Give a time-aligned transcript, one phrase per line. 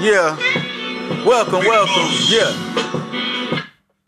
[0.00, 0.34] Yeah.
[1.26, 2.08] Welcome, welcome.
[2.30, 3.64] Yeah.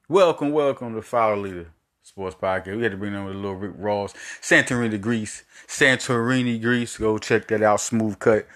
[0.09, 1.70] Welcome, welcome to Follow Leader
[2.02, 2.79] Sports Podcast.
[2.79, 6.96] We had to bring with a little Rick Ross, Santorini Greece, Santorini Greece.
[6.96, 7.82] Go check that out.
[7.82, 8.46] Smooth cut.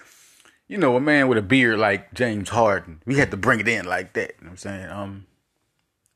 [0.67, 3.03] You know, a man with a beard like James Harden.
[3.05, 4.33] We had to bring it in like that.
[4.39, 4.89] You know what I'm saying?
[4.89, 5.27] Um,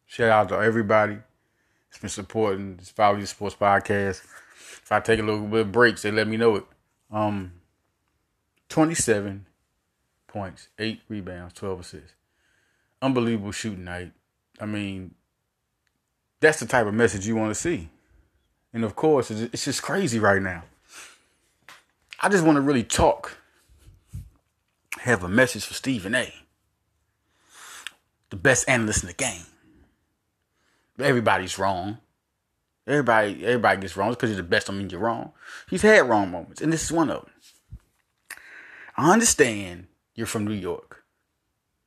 [0.08, 1.20] shout out to everybody.
[1.90, 4.24] It's been supporting this Follow Leader Sports Podcast.
[4.82, 6.66] If I take a little bit of breaks, they let me know it.
[7.12, 7.52] Um,
[8.70, 9.46] 27
[10.32, 12.14] points, eight rebounds, 12 assists.
[13.02, 14.12] Unbelievable shooting night.
[14.60, 15.16] I mean,
[16.40, 17.90] that's the type of message you want to see.
[18.74, 20.64] And of course, it's just crazy right now.
[22.20, 23.38] I just want to really talk,
[25.00, 26.34] have a message for Stephen A.,
[28.30, 29.46] the best analyst in the game.
[31.00, 31.98] Everybody's wrong.
[32.88, 34.12] Everybody, everybody gets wrong.
[34.12, 35.34] because you're the best don't mean you're wrong.
[35.70, 37.32] He's had wrong moments, and this is one of them.
[38.98, 41.04] I understand you're from New York.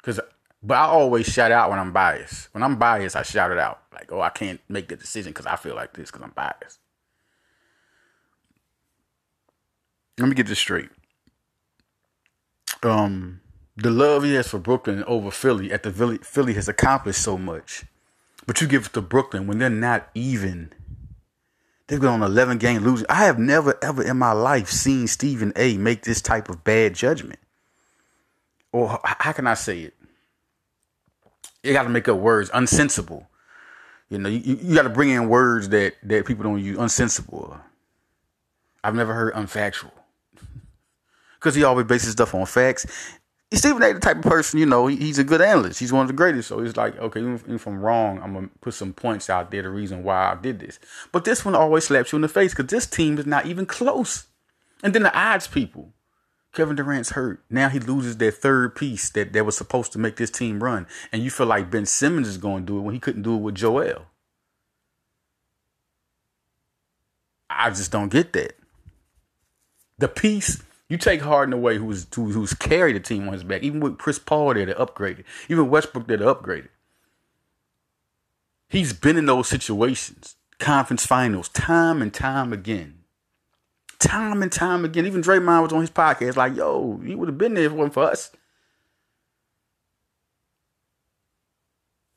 [0.03, 0.21] Cause
[0.65, 2.49] but I always shout out when I'm biased.
[2.53, 3.83] When I'm biased, I shout it out.
[3.93, 6.79] Like, oh, I can't make the decision because I feel like this because I'm biased.
[10.19, 10.89] Let me get this straight.
[12.83, 13.41] Um,
[13.77, 17.37] the love he has for Brooklyn over Philly at the Philly, Philly has accomplished so
[17.37, 17.85] much,
[18.47, 20.73] but you give it to Brooklyn when they're not even.
[21.87, 23.07] They've gone on 11 game losing.
[23.11, 25.77] I have never ever in my life seen Stephen A.
[25.77, 27.41] make this type of bad judgment
[28.75, 29.95] or how can I say it?
[31.63, 33.25] You got to make up words unsensible.
[34.11, 36.77] You know, you, you got to bring in words that that people don't use.
[36.77, 37.61] Unsensible.
[38.83, 39.93] I've never heard unfactual
[41.37, 42.85] because he always bases stuff on facts.
[43.53, 43.93] Stephen A.
[43.93, 45.79] the type of person, you know, he, he's a good analyst.
[45.79, 46.49] He's one of the greatest.
[46.49, 49.63] So he's like, okay, even if I'm wrong, I'm gonna put some points out there.
[49.63, 50.81] The reason why I did this,
[51.13, 53.67] but this one always slaps you in the face because this team is not even
[53.67, 54.27] close.
[54.83, 55.93] And then the odds people,
[56.55, 57.43] Kevin Durant's hurt.
[57.51, 60.87] Now he loses that third piece that, that was supposed to make this team run.
[61.13, 63.35] And you feel like Ben Simmons is going to do it when he couldn't do
[63.35, 64.07] it with Joel.
[67.51, 68.57] I just don't get that.
[69.99, 73.63] The piece, you take Harden away, who's who, who's carried the team on his back,
[73.63, 76.71] even with Chris Paul there to upgrade it, even Westbrook there to upgrade it.
[78.69, 83.04] He's been in those situations, conference finals, time and time again
[84.05, 85.07] time and time again.
[85.07, 87.75] Even Draymond was on his podcast, like, yo, he would have been there if it
[87.75, 88.31] wasn't for us.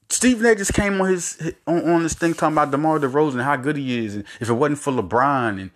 [0.10, 0.56] Stephen A.
[0.56, 3.76] just came on his on, on this thing talking about DeMar DeRozan and how good
[3.76, 5.72] he is, and if it wasn't for LeBron, and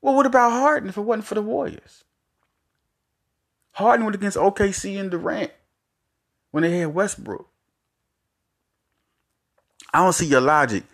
[0.00, 2.04] well, what about Harden if it wasn't for the Warriors?
[3.72, 5.50] Harden went against OKC and Durant
[6.52, 7.48] when they had Westbrook.
[9.92, 10.84] I don't see your logic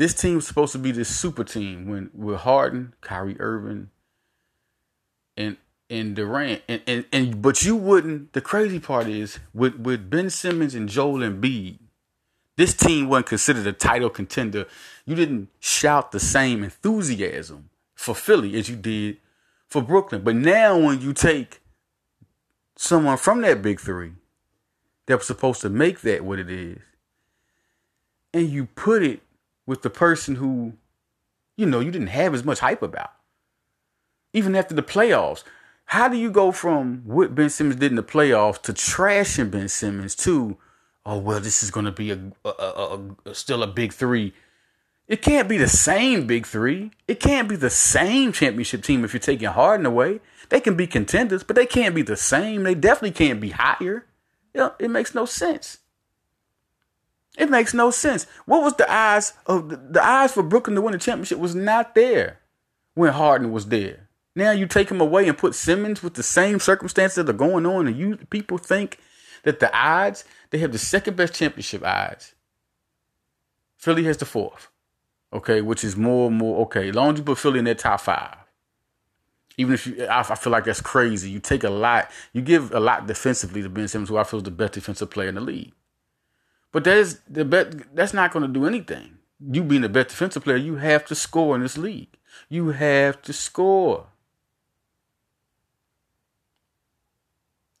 [0.00, 3.90] this team was supposed to be this super team when with Harden, Kyrie Irving,
[5.36, 5.58] and
[5.90, 8.32] and Durant, and, and and but you wouldn't.
[8.32, 11.80] The crazy part is with with Ben Simmons and Joel Embiid,
[12.56, 14.64] this team wasn't considered a title contender.
[15.04, 19.18] You didn't shout the same enthusiasm for Philly as you did
[19.68, 20.22] for Brooklyn.
[20.22, 21.60] But now when you take
[22.74, 24.12] someone from that big three
[25.04, 26.78] that was supposed to make that what it is,
[28.32, 29.20] and you put it
[29.70, 30.72] with the person who,
[31.56, 33.12] you know, you didn't have as much hype about.
[34.32, 35.44] Even after the playoffs.
[35.84, 39.68] How do you go from what Ben Simmons did in the playoffs to trashing Ben
[39.68, 40.56] Simmons to,
[41.06, 44.34] oh, well, this is going to be a, a, a, a still a big three?
[45.06, 46.92] It can't be the same big three.
[47.06, 50.20] It can't be the same championship team if you're taking Harden away.
[50.48, 52.62] They can be contenders, but they can't be the same.
[52.62, 54.06] They definitely can't be higher.
[54.54, 55.79] It makes no sense.
[57.40, 58.26] It makes no sense.
[58.44, 61.54] What was the eyes of the, the eyes for Brooklyn to win the championship was
[61.54, 62.38] not there
[62.92, 64.10] when Harden was there.
[64.36, 67.64] Now you take him away and put Simmons with the same circumstances that are going
[67.64, 68.98] on, and you people think
[69.44, 72.34] that the odds they have the second best championship odds.
[73.78, 74.68] Philly has the fourth,
[75.32, 76.92] okay, which is more and more okay.
[76.92, 78.36] Long as you put Philly in their top five,
[79.56, 81.30] even if you, I, I, feel like that's crazy.
[81.30, 84.40] You take a lot, you give a lot defensively to Ben Simmons, who I feel
[84.40, 85.72] is the best defensive player in the league.
[86.72, 87.94] But that's the bet.
[87.94, 89.18] That's not going to do anything.
[89.40, 92.16] You being the best defensive player, you have to score in this league.
[92.48, 94.06] You have to score.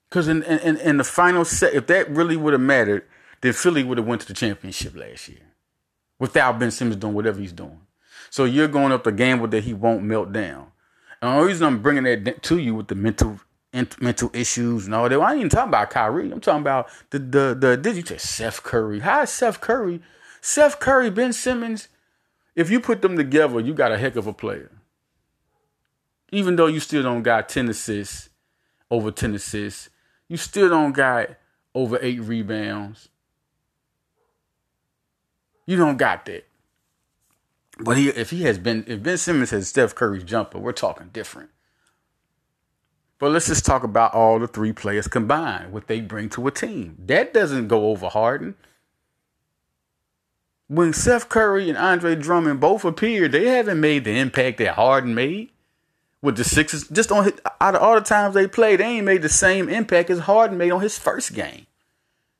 [0.08, 3.04] Because in, in in the final set, if that really would have mattered,
[3.42, 5.54] then Philly would have went to the championship last year,
[6.18, 7.80] without Ben Simmons doing whatever he's doing.
[8.28, 10.72] So you're going up the gamble that he won't melt down.
[11.22, 13.38] And the only reason I'm bringing that to you with the mental
[13.72, 15.18] mental issues and all that.
[15.18, 16.30] Well, I ain't even talking about Kyrie.
[16.30, 17.76] I'm talking about the the the.
[17.76, 19.00] Did you say Seth Curry?
[19.00, 20.00] How is Seth Curry?
[20.40, 21.88] Seth Curry, Ben Simmons.
[22.56, 24.70] If you put them together, you got a heck of a player.
[26.32, 28.30] Even though you still don't got ten assists,
[28.90, 29.88] over ten assists,
[30.30, 31.30] You still don't got
[31.74, 33.08] over eight rebounds.
[35.66, 36.46] You don't got that.
[37.80, 41.10] But he, if he has been, if Ben Simmons has Seth Curry's jumper, we're talking
[41.12, 41.50] different.
[43.20, 46.50] But let's just talk about all the three players combined, what they bring to a
[46.50, 46.96] team.
[47.04, 48.54] That doesn't go over Harden.
[50.68, 55.14] When Seth Curry and Andre Drummond both appeared, they haven't made the impact that Harden
[55.14, 55.50] made
[56.22, 56.88] with the Sixers.
[56.88, 57.30] Just on
[57.60, 60.56] out of all the times they played, they ain't made the same impact as Harden
[60.56, 61.66] made on his first game.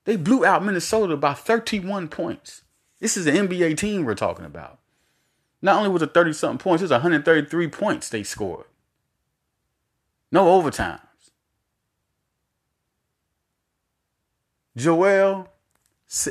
[0.05, 2.63] They blew out Minnesota by 31 points.
[2.99, 4.79] This is an NBA team we're talking about.
[5.61, 8.65] Not only was it 30 something points, it's 133 points they scored.
[10.31, 10.99] No overtimes.
[14.77, 15.49] Joel,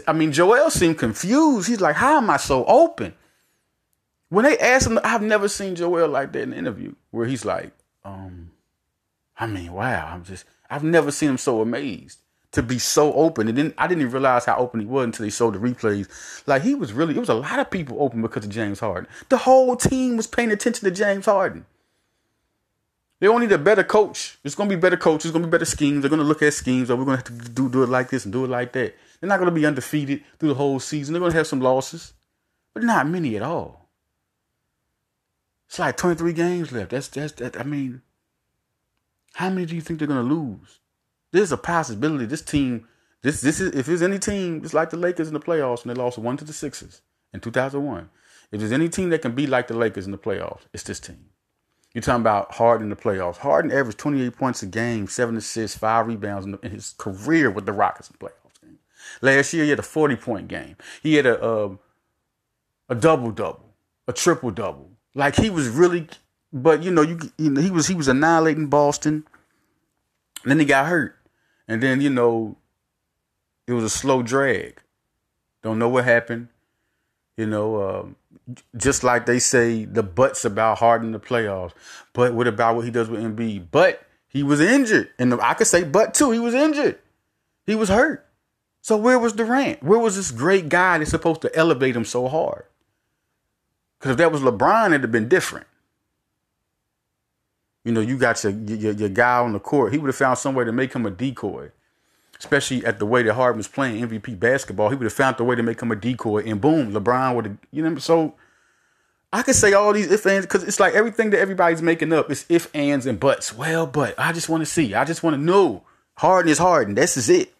[0.07, 1.69] I mean, Joel seemed confused.
[1.69, 3.15] He's like, How am I so open?
[4.31, 7.45] When they asked him, I've never seen Joel like that in an interview where he's
[7.45, 7.73] like,
[8.05, 8.53] um,
[9.37, 12.21] I mean, wow, I'm just, I've never seen him so amazed
[12.53, 13.49] to be so open.
[13.49, 16.09] And then I didn't even realize how open he was until they showed the replays.
[16.47, 19.09] Like he was really, it was a lot of people open because of James Harden.
[19.29, 21.67] The whole team was paying attention to James Harden.
[23.21, 24.39] They all need a better coach.
[24.43, 25.27] It's gonna be better coaches.
[25.27, 26.01] It's gonna be better schemes.
[26.01, 26.91] They're gonna look at schemes.
[26.91, 28.97] Or we're gonna have to do do it like this and do it like that.
[29.21, 31.13] They're not gonna be undefeated through the whole season.
[31.13, 32.15] They're gonna have some losses,
[32.73, 33.91] but not many at all.
[35.69, 36.91] It's like 23 games left.
[36.91, 37.61] That's that's that.
[37.61, 38.03] I mean,
[39.35, 40.81] how many do you think they're gonna lose?
[41.31, 42.89] There's a possibility this team,
[43.23, 45.95] this this is if there's any team, it's like the Lakers in the playoffs when
[45.95, 47.03] they lost one to the Sixers
[47.33, 48.09] in 2001.
[48.51, 50.99] If there's any team that can be like the Lakers in the playoffs, it's this
[50.99, 51.30] team.
[51.95, 53.39] You're talking about Harden in the playoffs.
[53.39, 57.51] Harden averaged 28 points a game, seven assists, five rebounds in, the, in his career
[57.51, 58.61] with the Rockets in playoffs.
[58.63, 58.79] Game.
[59.21, 60.77] Last year, he had a 40 point game.
[61.03, 61.81] He had a um,
[62.89, 63.75] a, a double double,
[64.07, 64.91] a triple double.
[65.15, 66.07] Like he was really,
[66.53, 69.27] but you know, you, you know, he was he was annihilating Boston.
[70.45, 71.17] then he got hurt,
[71.67, 72.57] and then you know,
[73.67, 74.81] it was a slow drag.
[75.63, 76.49] Don't know what happened.
[77.41, 78.17] You know, um,
[78.77, 81.73] just like they say the butts about Harden the playoffs.
[82.13, 83.69] But what about what he does with Embiid?
[83.71, 85.09] But he was injured.
[85.19, 86.33] And I could say but too.
[86.33, 86.99] He was injured.
[87.65, 88.27] He was hurt.
[88.83, 89.83] So where was Durant?
[89.83, 92.67] Where was this great guy that's supposed to elevate him so hard?
[93.99, 95.67] Because if that was LeBron, it'd have been different.
[97.87, 99.93] You know, you got your, your, your guy on the court.
[99.93, 101.71] He would have found some way to make him a decoy
[102.41, 105.45] especially at the way that Harden was playing MVP basketball, he would have found the
[105.45, 107.97] way to make him a decoy, and boom, LeBron would have, you know.
[107.99, 108.35] So
[109.33, 112.31] I could say all these if ands because it's like everything that everybody's making up
[112.31, 113.55] is if ands and buts.
[113.55, 114.95] Well, but I just want to see.
[114.95, 115.85] I just want to know.
[116.17, 116.95] Harden is Harden.
[116.95, 117.53] This is it.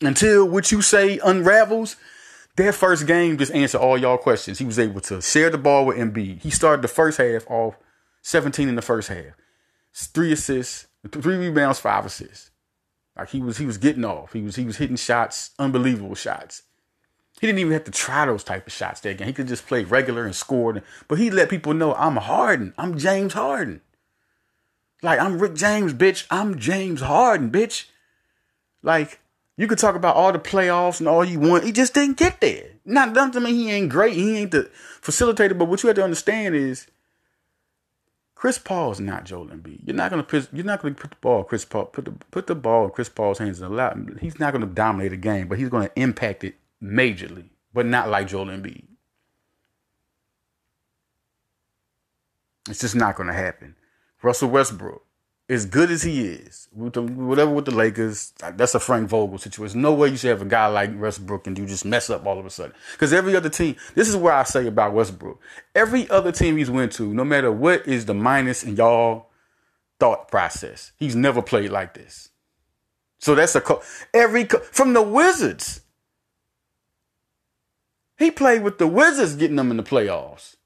[0.00, 1.96] Until what you say unravels,
[2.56, 4.58] that first game just answered all y'all questions.
[4.58, 6.42] He was able to share the ball with Embiid.
[6.42, 7.76] He started the first half off
[8.22, 9.34] 17 in the first half,
[9.92, 12.50] three assists, three rebounds, five assists.
[13.16, 14.32] Like he was he was getting off.
[14.32, 16.62] He was he was hitting shots, unbelievable shots.
[17.40, 19.26] He didn't even have to try those type of shots that game.
[19.26, 20.82] He could just play regular and score.
[21.08, 22.74] But he let people know I'm Harden.
[22.78, 23.80] I'm James Harden.
[25.02, 26.26] Like I'm Rick James, bitch.
[26.30, 27.86] I'm James Harden, bitch.
[28.82, 29.20] Like
[29.56, 31.64] you could talk about all the playoffs and all you want.
[31.64, 32.70] He just didn't get there.
[32.84, 34.14] Not doesn't mean he ain't great.
[34.14, 35.56] He ain't the facilitator.
[35.56, 36.86] But what you have to understand is
[38.44, 39.86] Chris Paul is not Joel Embiid.
[39.86, 42.54] You're not gonna you're not gonna put the ball Chris Paul put the put the
[42.54, 43.96] ball in Chris Paul's hands a lot.
[44.20, 48.28] he's not gonna dominate a game, but he's gonna impact it majorly, but not like
[48.28, 48.84] Joel Embiid.
[52.68, 53.76] It's just not gonna happen.
[54.22, 55.06] Russell Westbrook,
[55.48, 59.08] as good as he is, with the, whatever with the Lakers, uh, that's a Frank
[59.10, 59.82] Vogel situation.
[59.82, 62.38] No way you should have a guy like Westbrook and you just mess up all
[62.38, 62.74] of a sudden.
[62.92, 65.40] Because every other team, this is where I say about Westbrook.
[65.74, 69.26] Every other team he's went to, no matter what is the minus in y'all
[70.00, 72.30] thought process, he's never played like this.
[73.18, 73.82] So that's a co-
[74.14, 75.82] every co- from the Wizards.
[78.16, 80.56] He played with the Wizards, getting them in the playoffs.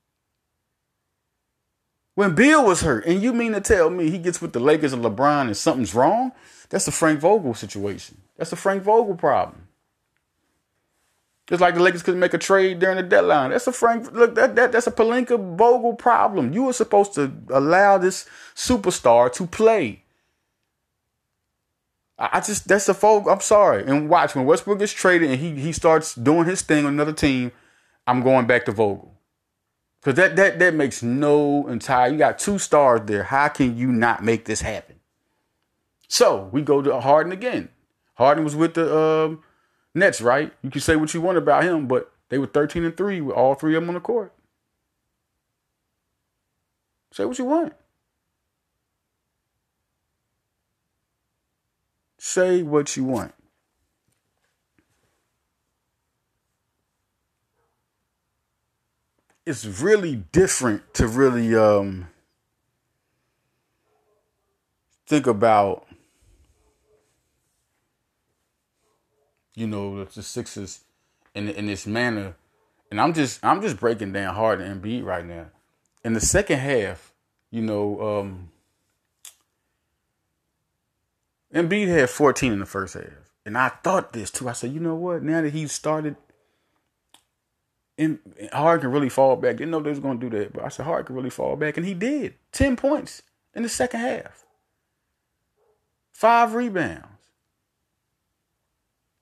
[2.19, 4.93] When Beal was hurt, and you mean to tell me he gets with the Lakers
[4.93, 6.33] and LeBron and something's wrong?
[6.69, 8.21] That's a Frank Vogel situation.
[8.37, 9.69] That's a Frank Vogel problem.
[11.47, 13.51] Just like the Lakers couldn't make a trade during the deadline.
[13.51, 16.53] That's a Frank look that, that that's a Pelinka Vogel problem.
[16.53, 20.03] You were supposed to allow this superstar to play.
[22.19, 23.31] I just that's a Vogel.
[23.31, 23.85] I'm sorry.
[23.85, 27.13] And watch when Westbrook gets traded and he he starts doing his thing on another
[27.13, 27.53] team.
[28.09, 29.18] I'm going back to Vogel.
[30.09, 32.09] Because that, that, that makes no entire.
[32.09, 33.25] You got two stars there.
[33.25, 35.01] How can you not make this happen?
[36.09, 37.69] So we go to Harden again.
[38.15, 39.43] Harden was with the um,
[39.95, 40.51] Nets, right?
[40.63, 43.37] You can say what you want about him, but they were 13 and 3 with
[43.37, 44.33] all three of them on the court.
[47.13, 47.75] Say what you want.
[52.17, 53.35] Say what you want.
[59.49, 62.09] It's really different to really um
[65.07, 65.87] think about
[69.55, 70.81] you know the Sixers
[71.35, 72.37] in in this manner,
[72.91, 75.47] and I'm just I'm just breaking down Harden Embiid right now.
[76.05, 77.15] In the second half,
[77.51, 78.51] you know, um,
[81.55, 84.47] Embiid had 14 in the first half, and I thought this too.
[84.47, 85.23] I said, you know what?
[85.23, 86.17] Now that he's started,
[87.99, 88.19] and
[88.53, 89.57] Hard can really fall back.
[89.57, 91.77] Didn't know they was gonna do that, but I said Hard can really fall back,
[91.77, 92.35] and he did.
[92.53, 93.23] 10 points
[93.55, 94.45] in the second half,
[96.13, 97.19] five rebounds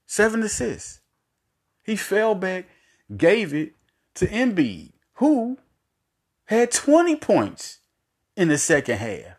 [0.07, 1.01] seven assists.
[1.83, 2.67] He fell back,
[3.15, 3.75] gave it
[4.15, 5.59] to Embiid, who
[6.47, 7.81] had 20 points
[8.37, 9.37] in the second half.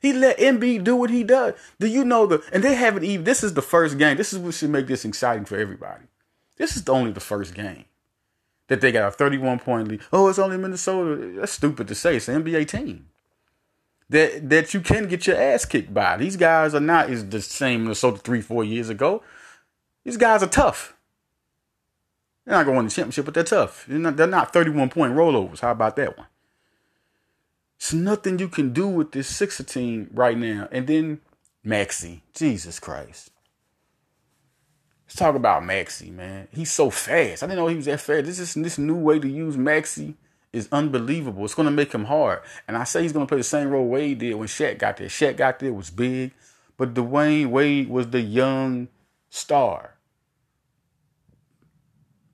[0.00, 1.54] He let Embiid do what he does.
[1.78, 4.16] Do you know the and they haven't even this is the first game.
[4.16, 6.04] This is what should make this exciting for everybody.
[6.56, 7.86] This is only the first game.
[8.68, 10.00] That they got a 31 point lead.
[10.12, 11.32] Oh, it's only Minnesota.
[11.38, 12.16] That's stupid to say.
[12.16, 13.08] It's an NBA team.
[14.08, 16.16] That that you can get your ass kicked by.
[16.16, 19.22] These guys are not is the same Minnesota three, four years ago.
[20.04, 20.94] These guys are tough.
[22.44, 23.86] They're not going to the championship, but they're tough.
[23.88, 25.60] They're not, they're not 31 point rollovers.
[25.60, 26.26] How about that one?
[27.76, 30.68] It's nothing you can do with this Sixer team right now.
[30.70, 31.20] And then
[31.62, 32.22] Maxey.
[32.34, 33.30] Jesus Christ.
[35.14, 36.48] Let's talk about Maxey, man.
[36.50, 37.44] He's so fast.
[37.44, 38.26] I didn't know he was that fast.
[38.26, 40.14] This is this new way to use Maxey
[40.52, 41.44] is unbelievable.
[41.44, 42.40] It's going to make him hard.
[42.66, 44.96] And I say he's going to play the same role Wade did when Shaq got
[44.96, 45.06] there.
[45.06, 46.32] Shaq got there, was big.
[46.76, 48.88] But Dwyane Wade was the young
[49.30, 49.94] star.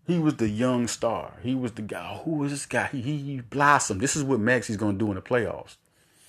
[0.07, 1.35] He was the young star.
[1.43, 2.23] He was the guy.
[2.25, 2.87] Who was this guy?
[2.87, 4.01] He, he blossomed.
[4.01, 5.77] This is what Maxey's going to do in the playoffs.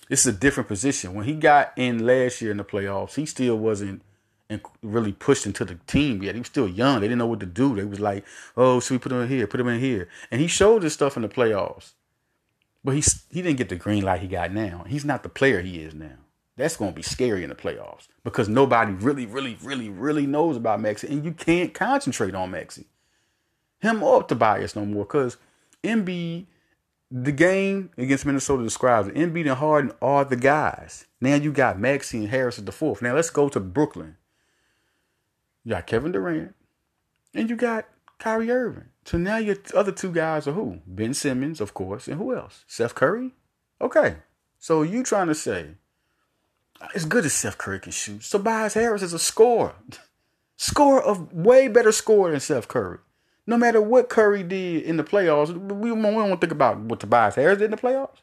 [0.10, 1.14] This is a different position.
[1.14, 4.02] When he got in last year in the playoffs, he still wasn't
[4.82, 6.36] really pushed into the team yet.
[6.36, 7.00] He was still young.
[7.00, 7.76] They didn't know what to do.
[7.76, 8.26] They was like,
[8.58, 9.48] "Oh, should we put him in here?
[9.48, 11.92] Put him in here?" And he showed his stuff in the playoffs,
[12.84, 14.86] but he he didn't get the green light he got now.
[14.88, 16.18] He's not the player he is now.
[16.58, 20.58] That's going to be scary in the playoffs because nobody really, really, really, really knows
[20.58, 22.88] about Maxey, and you can't concentrate on Maxey
[23.82, 25.38] him or Tobias no more because
[25.84, 26.46] Embiid,
[27.10, 29.16] the game against Minnesota describes it.
[29.16, 31.06] Embiid and Harden are the guys.
[31.20, 33.02] Now you got Maxey and Harris at the fourth.
[33.02, 34.18] Now let's go to Brooklyn.
[35.64, 36.56] You got Kevin Durant
[37.34, 37.88] and you got
[38.20, 38.90] Kyrie Irving.
[39.06, 40.80] So now your other two guys are who?
[40.86, 42.64] Ben Simmons, of course, and who else?
[42.68, 43.32] Seth Curry?
[43.80, 44.18] Okay.
[44.60, 45.72] So you trying to say
[46.94, 48.22] it's good as Seth Curry can shoot.
[48.22, 49.76] Tobias Harris is a scorer.
[50.58, 53.00] score of way better score than Seth Curry
[53.48, 57.36] no matter what Curry did in the playoffs, we, we don't think about what Tobias
[57.36, 58.22] Harris did in the playoffs.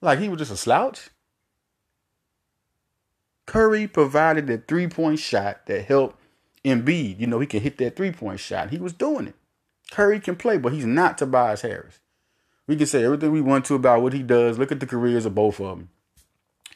[0.00, 1.10] Like he was just a slouch.
[3.50, 6.16] Curry provided that three point shot that helped
[6.64, 7.18] Embiid.
[7.18, 8.70] You know, he can hit that three point shot.
[8.70, 9.34] He was doing it.
[9.90, 11.98] Curry can play, but he's not Tobias Harris.
[12.68, 14.56] We can say everything we want to about what he does.
[14.56, 15.88] Look at the careers of both of them.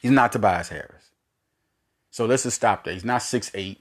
[0.01, 1.11] He's not Tobias Harris.
[2.11, 2.93] So let's just stop there.
[2.93, 3.77] He's not 6'8,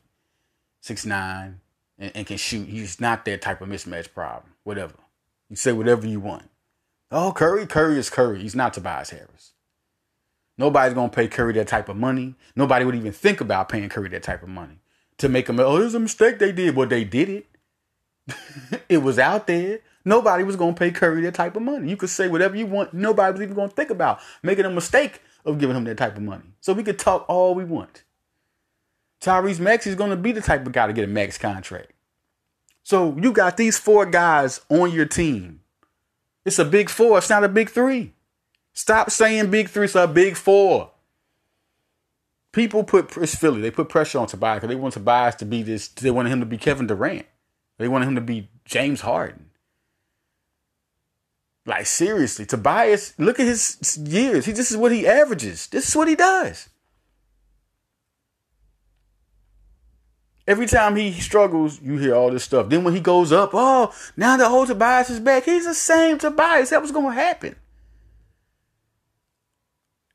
[0.80, 1.54] 6'9,
[1.98, 2.68] and, and can shoot.
[2.68, 4.52] He's not that type of mismatch problem.
[4.62, 4.94] Whatever.
[5.50, 6.48] You say whatever you want.
[7.10, 8.42] Oh, Curry, Curry is Curry.
[8.42, 9.53] He's not Tobias Harris.
[10.56, 12.34] Nobody's gonna pay Curry that type of money.
[12.54, 14.78] Nobody would even think about paying Curry that type of money
[15.18, 15.58] to make him.
[15.60, 16.76] Oh, there's a mistake they did.
[16.76, 17.46] Well, they did it.
[18.88, 19.80] it was out there.
[20.04, 21.88] Nobody was gonna pay Curry that type of money.
[21.88, 22.94] You could say whatever you want.
[22.94, 26.22] Nobody was even gonna think about making a mistake of giving him that type of
[26.22, 26.44] money.
[26.60, 28.04] So we could talk all we want.
[29.20, 31.92] Tyrese Maxey is to be the type of guy to get a max contract.
[32.82, 35.60] So you got these four guys on your team.
[36.44, 37.16] It's a big four.
[37.18, 38.12] It's not a big three.
[38.74, 39.88] Stop saying big three.
[39.94, 40.90] A big four.
[42.52, 43.60] People put it's Philly.
[43.60, 45.88] They put pressure on Tobias because they want Tobias to be this.
[45.88, 47.26] They wanted him to be Kevin Durant.
[47.78, 49.50] They wanted him to be James Harden.
[51.66, 53.14] Like seriously, Tobias.
[53.18, 54.46] Look at his years.
[54.46, 55.68] He this is what he averages.
[55.68, 56.68] This is what he does.
[60.46, 62.68] Every time he struggles, you hear all this stuff.
[62.68, 65.44] Then when he goes up, oh, now the whole Tobias is back.
[65.44, 66.70] He's the same Tobias.
[66.70, 67.56] That was going to happen.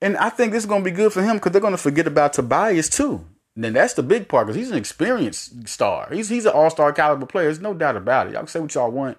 [0.02, 1.78] And I think this is going to be good for him because they're going to
[1.78, 3.26] forget about Tobias too.
[3.56, 6.08] And then that's the big part because he's an experienced star.
[6.12, 7.46] He's he's an all star caliber player.
[7.46, 8.34] There's no doubt about it.
[8.34, 9.18] Y'all can say what y'all want.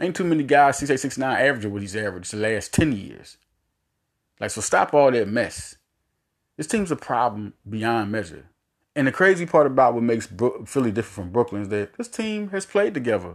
[0.00, 2.92] Ain't too many guys six eight six nine averaging what he's averaged the last ten
[2.92, 3.38] years.
[4.38, 5.76] Like so, stop all that mess.
[6.56, 8.50] This team's a problem beyond measure.
[8.94, 10.26] And the crazy part about what makes
[10.64, 13.34] Philly different from Brooklyn is that this team has played together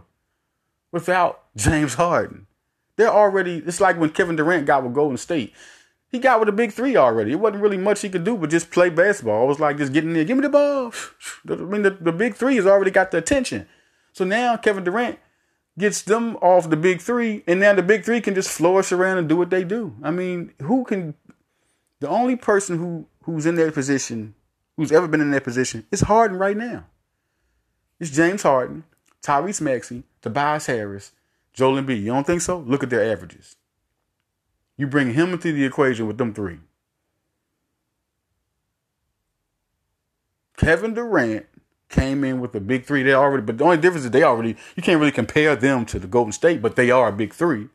[0.90, 2.46] without James Harden.
[2.96, 5.52] They're already, it's like when Kevin Durant got with Golden State.
[6.12, 7.32] He got with the big three already.
[7.32, 9.44] It wasn't really much he could do but just play basketball.
[9.44, 10.92] It was like just getting there, give me the ball.
[11.50, 13.66] I mean, the, the big three has already got the attention.
[14.12, 15.18] So now Kevin Durant
[15.78, 19.18] gets them off the big three, and now the big three can just flourish around
[19.18, 19.96] and do what they do.
[20.02, 21.14] I mean, who can?
[22.00, 24.34] The only person who who's in that position,
[24.76, 26.84] who's ever been in that position, is Harden right now.
[27.98, 28.84] It's James Harden,
[29.22, 31.12] Tyrese Maxey, Tobias Harris,
[31.54, 32.00] Joel Embiid.
[32.00, 32.58] You don't think so?
[32.58, 33.56] Look at their averages.
[34.82, 36.58] You bring him into the equation with them three.
[40.56, 41.46] Kevin Durant
[41.88, 43.04] came in with a big three.
[43.04, 46.00] They already, but the only difference is they already, you can't really compare them to
[46.00, 47.68] the Golden State, but they are a big three.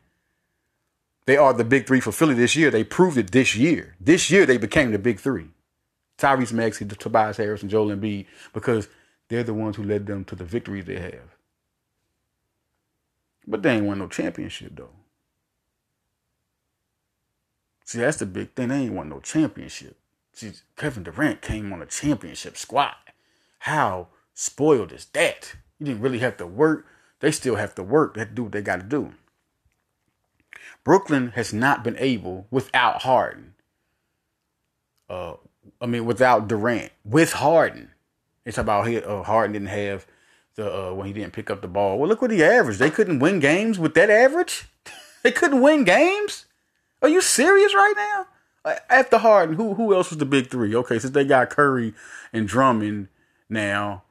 [1.27, 2.69] They are the big three for Philly this year.
[2.69, 3.95] They proved it this year.
[4.01, 5.47] This year they became the big three.
[6.17, 8.89] Tyrese Maxey, Tobias Harris, and Joel Embiid, because
[9.29, 11.37] they're the ones who led them to the victories they have.
[13.47, 14.89] But they ain't won no championship though.
[17.87, 18.67] See, that's the big thing.
[18.67, 19.95] They ain't won no championship.
[20.33, 22.95] See, Kevin Durant came on a championship squad.
[23.59, 25.55] How spoiled is that?
[25.79, 26.85] You didn't really have to work.
[27.21, 28.13] They still have to work.
[28.13, 29.13] They have to do what they got to do.
[30.83, 33.53] Brooklyn has not been able without Harden.
[35.09, 35.35] Uh,
[35.79, 37.91] I mean, without Durant, with Harden.
[38.43, 40.05] It's about uh, Harden didn't have
[40.55, 41.97] the uh, when he didn't pick up the ball.
[41.97, 42.79] Well, look what he averaged.
[42.79, 44.65] They couldn't win games with that average.
[45.23, 46.46] they couldn't win games.
[47.01, 48.27] Are you serious right now?
[48.65, 50.75] Uh, after Harden, who who else was the big three?
[50.75, 51.93] Okay, since they got Curry
[52.33, 53.07] and Drummond
[53.49, 54.03] now,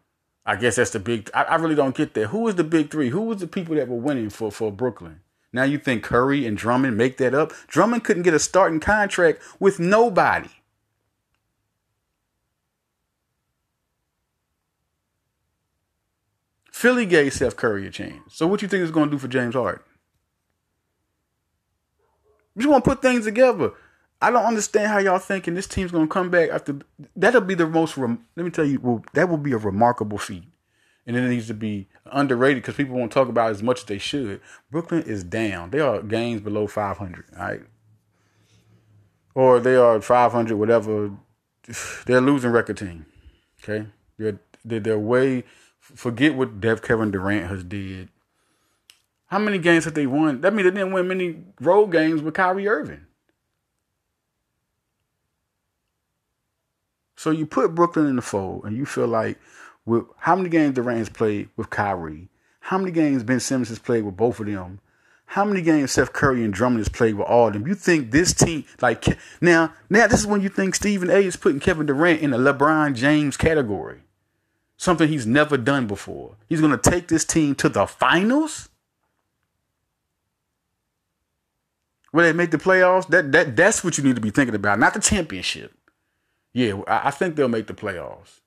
[0.45, 1.31] I guess that's the big.
[1.35, 2.28] I, I really don't get that.
[2.28, 3.11] Who was the big three?
[3.11, 5.21] Who was the people that were winning for for Brooklyn?
[5.52, 7.52] Now you think Curry and Drummond make that up?
[7.66, 10.50] Drummond couldn't get a starting contract with nobody.
[16.70, 18.35] Philly gave Seth Curry a chance.
[18.35, 19.83] So what you think is going to do for James Harden?
[22.57, 23.73] You just want to put things together.
[24.21, 26.79] I don't understand how y'all thinking this team's to come back after.
[27.14, 27.99] That'll be the most.
[27.99, 30.45] Let me tell you, well, that will be a remarkable feat,
[31.07, 33.99] and it needs to be underrated because people won't talk about as much as they
[33.99, 34.40] should.
[34.71, 35.71] Brooklyn is down.
[35.71, 37.61] They are games below 500, right?
[39.35, 41.11] Or they are 500, whatever.
[42.07, 43.05] They're losing record team.
[43.62, 43.87] Okay,
[44.19, 45.45] they're they're, they're way.
[45.79, 48.09] Forget what Dev Kevin Durant has did.
[49.26, 50.40] How many games have they won?
[50.40, 53.06] That means they didn't win many road games with Kyrie Irving.
[57.16, 59.38] So you put Brooklyn in the fold, and you feel like,
[59.84, 62.28] with how many games Durant has played with Kyrie,
[62.60, 64.80] how many games Ben Simmons has played with both of them,
[65.26, 67.66] how many games Seth Curry and Drummond has played with all of them.
[67.66, 69.04] You think this team, like
[69.40, 71.16] now, now this is when you think Stephen A.
[71.16, 74.02] is putting Kevin Durant in the LeBron James category,
[74.76, 76.36] something he's never done before.
[76.48, 78.68] He's going to take this team to the finals.
[82.16, 83.07] Will they make the playoffs?
[83.09, 85.72] That that that's what you need to be thinking about, not the championship
[86.57, 88.40] yeah, I think they'll make the playoffs.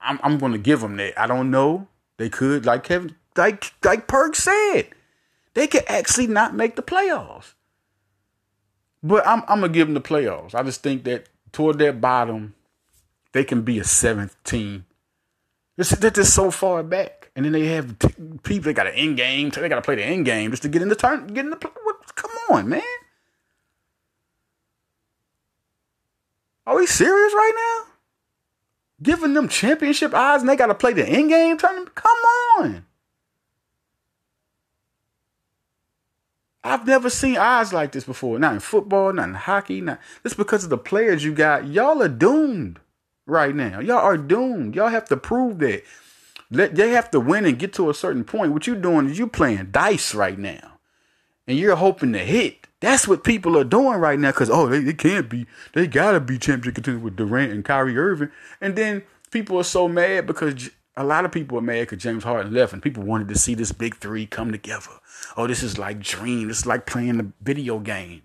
[0.00, 1.16] I'm I'm going to give them that.
[1.16, 1.86] I don't know.
[2.16, 4.88] They could, like Kevin, like like Perk said,
[5.54, 7.54] they could actually not make the playoffs.
[9.00, 10.56] But I'm I'm gonna give them the playoffs.
[10.56, 12.56] I just think that toward that bottom,
[13.30, 14.84] they can be a seventh team.
[15.76, 18.08] they're just so far back, and then they have t-
[18.42, 18.64] people.
[18.64, 19.50] They got an end game.
[19.50, 21.28] They got to play the end game just to get in the turn.
[21.28, 21.56] Get in the.
[22.16, 22.82] Come on, man.
[26.66, 27.92] Are we serious right now?
[29.02, 31.94] Giving them championship odds and they got to play the end game tournament?
[31.94, 32.16] Come
[32.58, 32.86] on.
[36.64, 38.38] I've never seen odds like this before.
[38.38, 39.80] Not in football, not in hockey.
[39.80, 41.66] Not this because of the players you got.
[41.66, 42.78] Y'all are doomed
[43.26, 43.80] right now.
[43.80, 44.76] Y'all are doomed.
[44.76, 45.82] Y'all have to prove that.
[46.50, 48.52] Let, They have to win and get to a certain point.
[48.52, 50.78] What you doing is you playing dice right now,
[51.48, 52.61] and you're hoping to hit.
[52.82, 55.46] That's what people are doing right now because, oh, they, they can't be.
[55.72, 58.30] They got to be championship contenders with Durant and Kyrie Irving.
[58.60, 62.24] And then people are so mad because a lot of people are mad because James
[62.24, 64.90] Harden left and people wanted to see this big three come together.
[65.36, 66.50] Oh, this is like dream.
[66.50, 68.22] Is like playing a video game.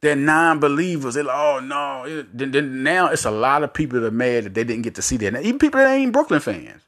[0.00, 1.14] They're non-believers.
[1.14, 2.24] They're like, oh no.
[2.32, 4.94] Then, then now it's a lot of people that are mad that they didn't get
[4.94, 5.32] to see that.
[5.32, 6.82] Now, even people that ain't Brooklyn fans.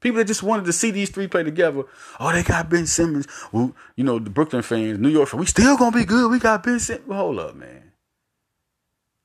[0.00, 1.84] People that just wanted to see these three play together.
[2.20, 3.26] Oh, they got Ben Simmons.
[3.50, 6.30] Well, you know, the Brooklyn fans, New York fans, we still gonna be good.
[6.30, 7.12] We got Ben Simmons.
[7.12, 7.92] hold up, man.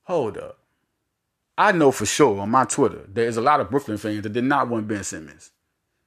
[0.04, 0.58] Hold up.
[1.56, 4.44] I know for sure on my Twitter, there's a lot of Brooklyn fans that did
[4.44, 5.52] not want Ben Simmons.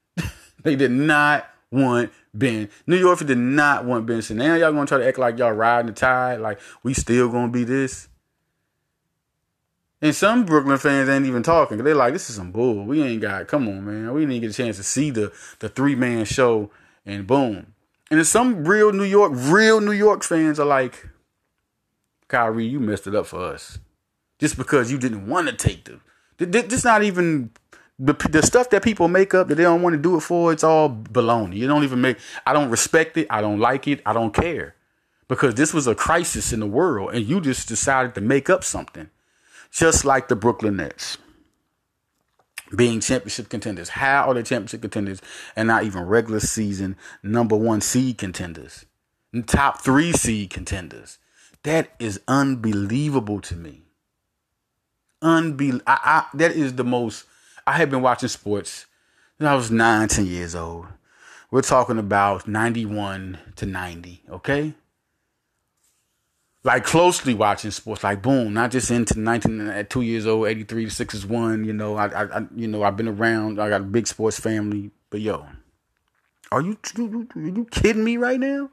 [0.63, 2.69] they did not want Ben.
[2.85, 4.47] New York did not want Ben Simmons.
[4.47, 7.51] Now y'all gonna try to act like y'all riding the tide, like we still gonna
[7.51, 8.09] be this.
[10.01, 11.77] And some Brooklyn fans ain't even talking.
[11.79, 12.85] They're like, this is some bull.
[12.85, 14.13] We ain't got, come on, man.
[14.13, 16.69] We didn't get a chance to see the, the three man show
[17.05, 17.73] and boom.
[18.11, 21.09] And some real New York, real New York fans are like,
[22.27, 23.79] Kyrie, you messed it up for us.
[24.39, 25.99] Just because you didn't want to take the.
[26.45, 27.49] This not even
[27.97, 30.53] the, the stuff that people make up that they don't want to do it for.
[30.53, 31.55] It's all baloney.
[31.55, 32.17] You don't even make.
[32.45, 33.25] I don't respect it.
[33.31, 34.01] I don't like it.
[34.05, 34.75] I don't care
[35.27, 38.63] because this was a crisis in the world, and you just decided to make up
[38.63, 39.09] something,
[39.77, 41.19] just like the Brooklyn Nets
[42.75, 43.89] being championship contenders.
[43.89, 45.21] How are they championship contenders
[45.55, 48.85] and not even regular season number one seed contenders,
[49.45, 51.19] top three seed contenders?
[51.61, 53.83] That is unbelievable to me.
[55.21, 55.83] Unbelievable.
[55.85, 57.25] I, I, that is the most.
[57.67, 58.87] I have been watching sports
[59.39, 60.87] I was nine, ten years old.
[61.51, 64.73] We're talking about 91 to 90, okay?
[66.67, 70.89] Like closely watching sports, like boom, not just into 19 at two years old, 83
[70.89, 71.63] 6 is one.
[71.63, 73.59] You know, I, I, you know, I've been around.
[73.59, 75.45] I got a big sports family, but yo,
[76.51, 76.77] are you
[77.35, 78.69] are you kidding me right now?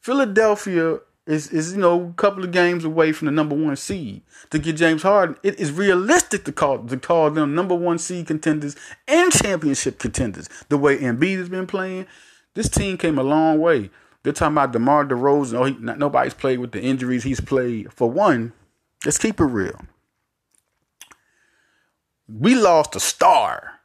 [0.00, 4.20] Philadelphia is is you know a couple of games away from the number one seed
[4.50, 5.36] to get James Harden.
[5.42, 8.76] It is realistic to call to call them number one seed contenders
[9.08, 10.50] and championship contenders.
[10.68, 12.06] The way Embiid has been playing,
[12.52, 13.88] this team came a long way.
[14.22, 15.54] They're talking about DeMar DeRozan.
[15.54, 17.92] Oh, he, nobody's played with the injuries he's played.
[17.92, 18.52] For one,
[19.04, 19.80] let's keep it real.
[22.28, 23.80] We lost a star.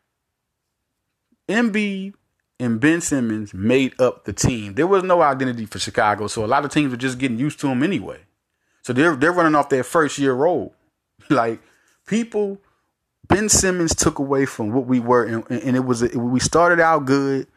[1.48, 2.14] Embiid
[2.60, 4.76] and Ben Simmons made up the team.
[4.76, 7.60] There was no identity for Chicago, so a lot of teams were just getting used
[7.62, 8.20] to him anyway.
[8.82, 10.76] So they're they're running off their first year role.
[11.30, 11.60] like
[12.08, 12.60] people,
[13.28, 17.06] Ben Simmons took away from what we were, and, and it was we started out
[17.06, 17.48] good,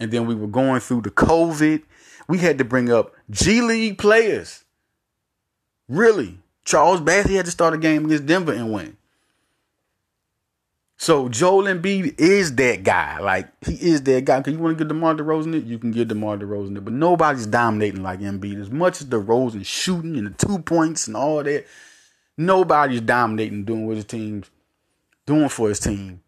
[0.00, 1.82] and then we were going through the COVID
[2.28, 4.64] we had to bring up G League players.
[5.88, 6.38] Really.
[6.64, 8.96] Charles Bassey had to start a game against Denver and win.
[10.96, 13.18] So Joel Embiid is that guy.
[13.18, 14.40] Like he is that guy.
[14.40, 16.84] Cause you want to get DeMar DeRozan it, you can get DeMar DeRozan it.
[16.84, 18.60] But nobody's dominating like Embiid.
[18.60, 21.66] As much as DeRozan shooting and the two points and all that,
[22.38, 24.50] nobody's dominating doing what his team's
[25.26, 26.22] doing for his team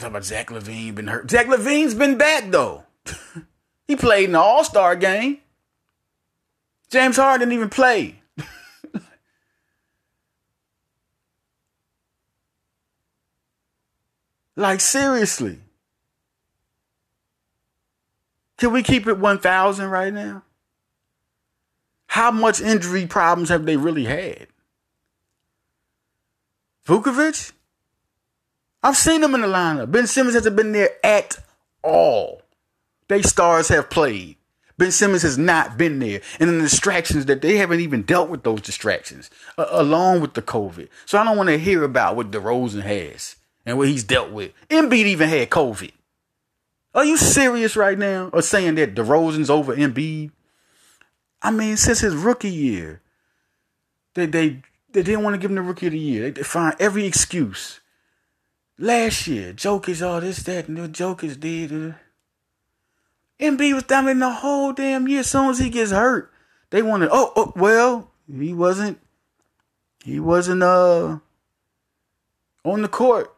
[0.00, 1.30] Talk about Zach LaVine been hurt.
[1.30, 2.84] Zach LaVine's been back though.
[3.86, 5.40] he played in the All Star game.
[6.88, 8.22] James Harden didn't even play.
[14.56, 15.58] like seriously.
[18.56, 20.44] Can we keep it 1,000 right now?
[22.06, 24.46] How much injury problems have they really had?
[26.86, 27.52] Vucevic?
[28.82, 29.90] I've seen them in the lineup.
[29.90, 31.38] Ben Simmons hasn't been there at
[31.82, 32.42] all.
[33.08, 34.36] They stars have played.
[34.78, 36.22] Ben Simmons has not been there.
[36.38, 40.42] And the distractions that they haven't even dealt with those distractions, uh, along with the
[40.42, 40.88] COVID.
[41.04, 44.52] So I don't want to hear about what DeRozan has and what he's dealt with.
[44.70, 45.90] Embiid even had COVID.
[46.94, 48.30] Are you serious right now?
[48.32, 50.30] Or saying that DeRozan's over Embiid?
[51.42, 53.00] I mean, since his rookie year,
[54.14, 54.62] they they
[54.92, 56.22] they didn't want to give him the rookie of the year.
[56.22, 57.80] They, they find every excuse.
[58.82, 61.70] Last year, Jokic, all this, that, and the Jokic did.
[61.70, 61.92] Uh,
[63.38, 65.20] Embiid was down in the whole damn year.
[65.20, 66.32] As soon as he gets hurt,
[66.70, 67.10] they wanted.
[67.12, 68.98] Oh, oh, well, he wasn't.
[70.02, 71.18] He wasn't uh
[72.64, 73.34] on the court.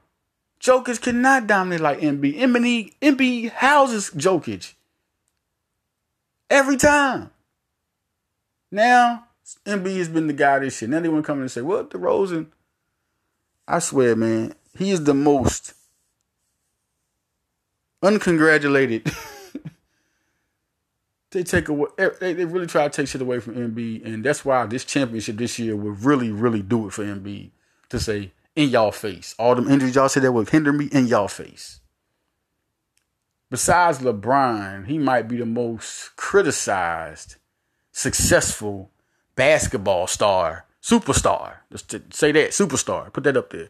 [0.60, 2.38] Jokic cannot dominate like Embiid.
[2.38, 4.74] Embiid, Embiid houses Jokic
[6.48, 7.30] every time.
[8.70, 9.24] Now
[9.66, 10.88] Embiid has been the guy this year.
[10.88, 12.46] Now they want to come in and say, "What well, DeRozan?"
[13.66, 15.74] I swear, man, he is the most
[18.02, 19.10] uncongratulated.
[21.30, 21.88] they take away.
[22.20, 25.36] They, they really try to take shit away from Embiid, and that's why this championship
[25.36, 27.50] this year will really, really do it for Embiid
[27.90, 29.34] to say in y'all face.
[29.38, 31.80] All them injuries y'all said that would hinder me in y'all face.
[33.50, 37.36] Besides LeBron, he might be the most criticized,
[37.90, 38.90] successful
[39.36, 41.56] basketball star, superstar.
[41.70, 43.12] Just to say that, superstar.
[43.12, 43.68] Put that up there.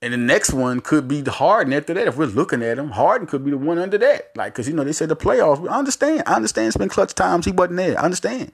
[0.00, 2.06] And the next one could be Harden after that.
[2.06, 4.30] If we're looking at him, Harden could be the one under that.
[4.36, 5.68] Like, because, you know, they said the playoffs.
[5.68, 6.22] I understand.
[6.26, 7.46] I understand it's been clutch times.
[7.46, 7.98] He wasn't there.
[7.98, 8.52] I understand.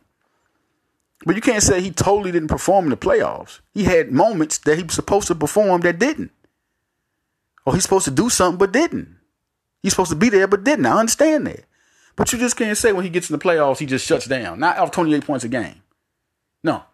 [1.27, 3.61] But you can't say he totally didn't perform in the playoffs.
[3.73, 6.33] He had moments that he was supposed to perform that didn't.
[7.67, 9.17] Or he's supposed to do something but didn't.
[9.83, 10.87] He's supposed to be there but didn't.
[10.87, 11.65] I understand that.
[12.17, 14.61] But you just can't say when he gets in the playoffs, he just shuts down.
[14.61, 15.83] Not off 28 points a game.
[16.63, 16.85] No.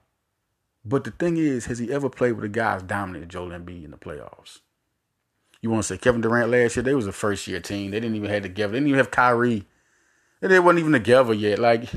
[0.84, 3.50] But the thing is, has he ever played with a guy as dominant as Joel
[3.50, 4.60] Embiid in the playoffs?
[5.60, 6.82] You want to say Kevin Durant last year?
[6.82, 7.90] They was a first year team.
[7.90, 8.72] They didn't even have together.
[8.72, 9.66] They didn't even have Kyrie.
[10.40, 11.58] They wasn't even together yet.
[11.58, 11.90] Like,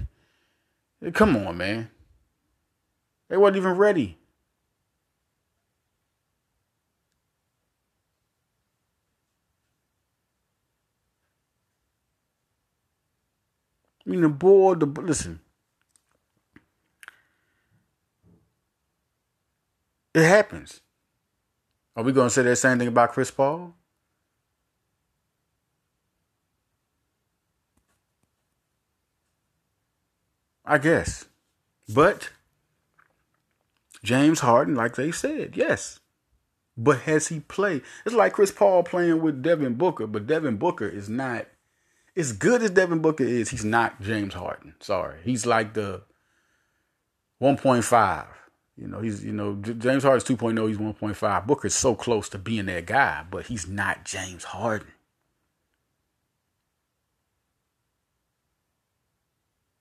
[1.13, 1.89] come on, man.
[3.29, 4.17] They wasn't even ready.
[14.05, 15.39] I mean, the board, the listen.
[20.13, 20.81] It happens.
[21.95, 23.75] Are we going to say that same thing about Chris Paul?
[30.65, 31.25] I guess.
[31.93, 32.29] But
[34.03, 35.99] James Harden, like they said, yes.
[36.75, 37.83] But has he played?
[38.05, 41.45] It's like Chris Paul playing with Devin Booker, but Devin Booker is not
[42.15, 43.49] as good as Devin Booker is.
[43.49, 44.75] He's not James Harden.
[44.79, 46.01] Sorry, he's like the
[47.41, 48.25] 1.5.
[48.77, 50.67] You know, he's you know James Harden's 2.0.
[50.67, 51.47] He's 1.5.
[51.47, 54.87] Booker's so close to being that guy, but he's not James Harden.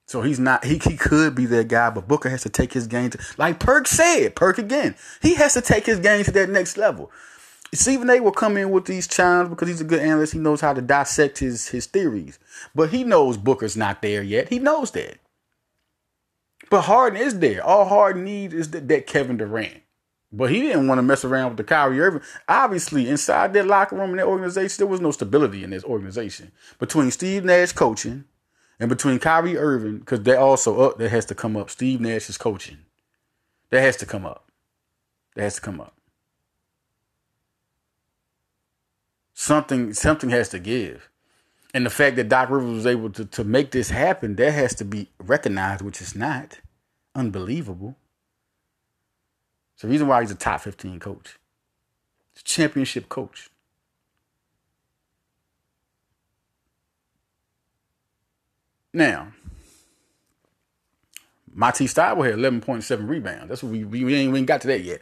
[0.06, 2.86] So he's not he he could be that guy, but Booker has to take his
[2.86, 4.94] game to like Perk said, Perk again.
[5.22, 7.10] He has to take his game to that next level.
[7.72, 10.34] Stephen A will come in with these chimes because he's a good analyst.
[10.34, 12.38] He knows how to dissect his his theories.
[12.74, 14.50] But he knows Booker's not there yet.
[14.50, 15.16] He knows that.
[16.72, 17.62] But Harden is there.
[17.62, 19.82] All Harden needs is that, that Kevin Durant.
[20.32, 22.22] But he didn't want to mess around with the Kyrie Irving.
[22.48, 26.50] Obviously, inside that locker room in that organization, there was no stability in this organization.
[26.78, 28.24] Between Steve Nash coaching
[28.80, 31.68] and between Kyrie Irving, because they also up, that has to come up.
[31.68, 32.78] Steve Nash is coaching.
[33.68, 34.50] That has to come up.
[35.34, 35.94] That has to come up.
[39.34, 41.10] Something something has to give.
[41.74, 44.74] And the fact that Doc Rivers was able to, to make this happen, that has
[44.76, 46.60] to be recognized, which is not
[47.14, 47.96] unbelievable.
[49.74, 51.38] It's the reason why he's a top 15 coach.
[52.34, 53.48] He's a championship coach.
[58.92, 59.32] Now,
[61.54, 63.48] Matisse Thybulle had 11.7 rebounds.
[63.48, 65.00] That's what we, we, we ain't, we ain't got to that yet.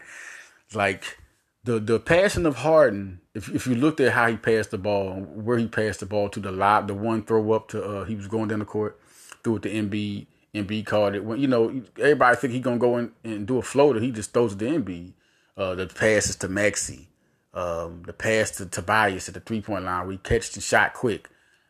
[0.73, 1.19] Like
[1.65, 5.21] the the passing of Harden, if if you looked at how he passed the ball,
[5.21, 8.15] where he passed the ball to the lob, the one throw up to uh, he
[8.15, 8.99] was going down the court,
[9.43, 10.27] threw it to Embiid.
[10.55, 11.25] Embiid called it.
[11.25, 14.33] When you know everybody think he gonna go in and do a floater, he just
[14.33, 15.13] throws it to Embiid.
[15.57, 17.09] Uh, the passes to Maxey,
[17.53, 20.95] um, the pass to Tobias at the three point line, we he catched and shot
[20.95, 21.29] quick.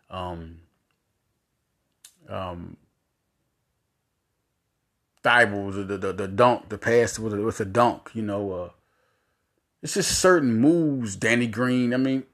[0.09, 0.61] Um,
[2.29, 2.77] um,
[5.25, 8.11] Thybulle, the, the the dunk, the pass with a, with a dunk.
[8.15, 8.71] You know, uh,
[9.83, 11.17] it's just certain moves.
[11.17, 11.95] Danny Green.
[11.95, 12.25] I mean,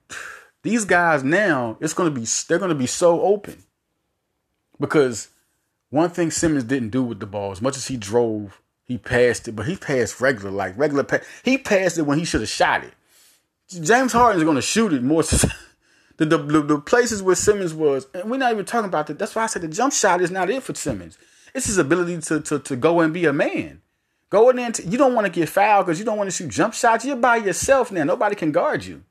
[0.63, 3.63] these guys now it's gonna be they're gonna be so open
[4.81, 5.29] because
[5.91, 9.49] one thing Simmons didn't do with the ball as much as he drove, he passed
[9.49, 11.25] it, but he passed regular like regular pass.
[11.45, 12.95] He passed it when he should have shot it.
[13.69, 15.23] James Harden's gonna shoot it more.
[16.19, 19.19] The, the, the, places where Simmons was, and we're not even talking about that.
[19.19, 21.19] That's why I said the jump shot is not it for Simmons.
[21.55, 23.83] It's his ability to to, to go and be a man.
[24.29, 26.75] Go in you don't want to get fouled because you don't want to shoot jump
[26.75, 27.05] shots.
[27.05, 28.05] You're by yourself now.
[28.05, 29.05] Nobody can guard you.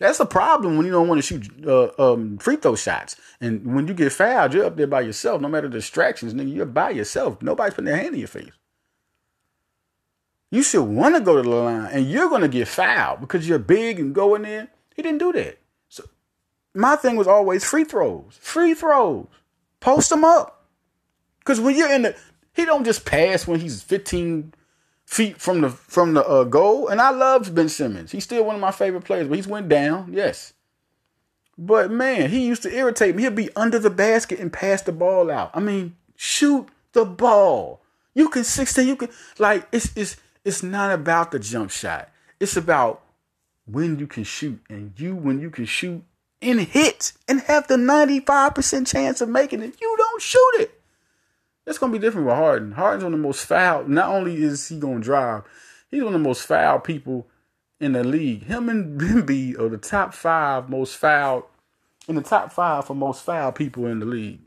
[0.00, 3.16] That's a problem when you don't want to shoot uh, um, free throw shots.
[3.40, 5.40] And when you get fouled, you're up there by yourself.
[5.40, 7.40] No matter distractions, nigga, you're by yourself.
[7.42, 8.50] Nobody's putting their hand in your face.
[10.50, 13.48] You should want to go to the line, and you're going to get fouled because
[13.48, 14.68] you're big and go in.
[14.94, 16.04] He didn't do that So
[16.74, 18.38] my thing was always free throws.
[18.40, 19.26] Free throws.
[19.80, 20.66] Post them up.
[21.44, 22.16] Cause when you're in the
[22.54, 24.54] he don't just pass when he's 15
[25.04, 26.88] feet from the from the uh, goal.
[26.88, 28.12] And I love Ben Simmons.
[28.12, 30.54] He's still one of my favorite players, but he's went down, yes.
[31.56, 33.22] But man, he used to irritate me.
[33.22, 35.50] He'll be under the basket and pass the ball out.
[35.54, 37.80] I mean, shoot the ball.
[38.14, 42.08] You can 16, you can like it's it's it's not about the jump shot.
[42.40, 43.02] It's about
[43.66, 44.60] when you can shoot.
[44.68, 46.02] And you when you can shoot
[46.42, 50.80] and hit and have the 95% chance of making it, you don't shoot it.
[51.66, 52.72] It's gonna be different with Harden.
[52.72, 53.84] Harden's one of the most foul.
[53.84, 55.44] Not only is he gonna drive,
[55.90, 57.26] he's one of the most foul people
[57.80, 58.44] in the league.
[58.44, 61.48] Him and Embiid are the top five most foul
[62.06, 64.40] in the top five for most foul people in the league.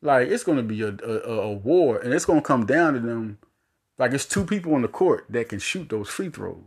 [0.00, 3.38] Like it's gonna be a, a, a war, and it's gonna come down to them.
[3.98, 6.62] Like it's two people on the court that can shoot those free throws.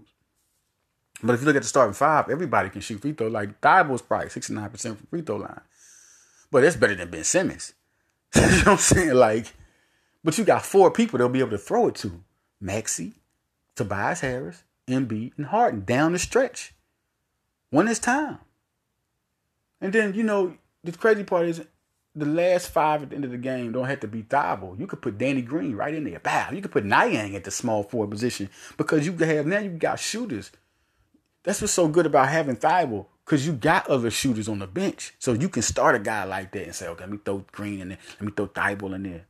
[1.24, 3.28] But if you look at the starting five, everybody can shoot free throw.
[3.28, 5.62] Like Thybulle's probably 69% from free throw line.
[6.52, 7.74] But that's better than Ben Simmons.
[8.36, 9.14] you know what I'm saying?
[9.14, 9.54] Like,
[10.24, 12.24] but you got four people they'll be able to throw it to.
[12.60, 13.14] Maxey,
[13.76, 16.74] Tobias Harris, Embiid, and Harden down the stretch.
[17.70, 18.40] When it's time.
[19.80, 21.66] And then, you know, the crazy part is
[22.14, 24.80] the last five at the end of the game don't have to be Thybulle.
[24.80, 26.20] You could put Danny Green right in there.
[26.20, 26.50] Bow.
[26.52, 30.00] You could put Niang at the small forward position because you have now you got
[30.00, 30.52] shooters
[31.44, 35.14] that's what's so good about having Thybulle, because you got other shooters on the bench.
[35.20, 37.82] So you can start a guy like that and say, okay, let me throw Green
[37.82, 37.98] in there.
[38.20, 39.26] Let me throw Thybulle in there.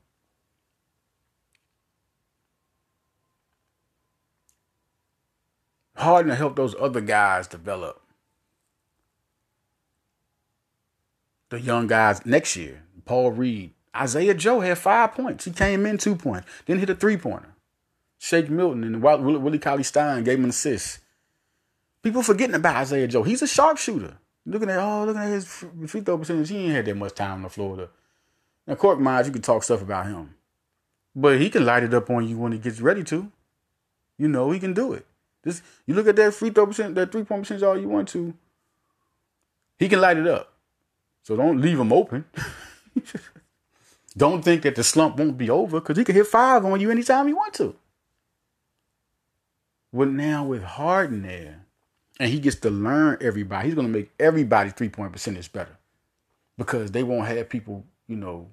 [5.95, 8.01] Harden to help those other guys develop.
[11.49, 12.84] The young guys next year.
[13.06, 13.73] Paul Reed.
[13.95, 15.45] Isaiah Joe had five points.
[15.45, 17.49] He came in two points, then hit a three pointer.
[18.17, 21.01] Shake Milton and Willie Cauley Stein gave him an assist.
[22.04, 23.24] People forgetting about Isaiah Joe.
[23.24, 24.18] He's a sharpshooter.
[24.46, 27.44] Looking at oh, looking at his free throw percentage, he ain't had that much time
[27.44, 27.50] in.
[27.50, 27.90] To,
[28.66, 30.34] now, Korkmaz, you can talk stuff about him,
[31.16, 33.32] but he can light it up on you when he gets ready to.
[34.18, 35.06] You know he can do it.
[35.44, 38.08] This you look at that free throw percent, that three point percentage all you want
[38.10, 38.34] to.
[39.78, 40.54] He can light it up.
[41.24, 42.26] So don't leave him open.
[44.18, 46.90] don't think that the slump won't be over because he can hit five on you
[46.90, 47.76] anytime he want to.
[49.94, 51.66] But now with Harden there,
[52.19, 53.67] and he gets to learn everybody.
[53.67, 55.78] He's going to make everybody's three point percentage better
[56.58, 58.50] because they won't have people, you know.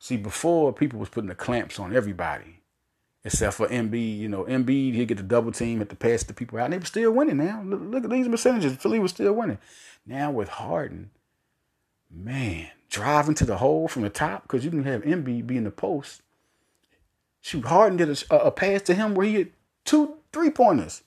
[0.00, 2.58] See, before people was putting the clamps on everybody,
[3.24, 4.18] except for Embiid.
[4.18, 6.72] You know, Embiid he'd get the double team, at the pass the people out, and
[6.72, 7.38] they were still winning.
[7.38, 8.76] Now look, look at these percentages.
[8.76, 9.58] Philly was still winning.
[10.06, 11.10] Now with Harden,
[12.10, 15.64] man, driving to the hole from the top because you can have Embiid be in
[15.64, 16.22] the post.
[17.40, 19.50] Shoot, Harden did a, a pass to him where he had
[19.84, 21.02] two three pointers.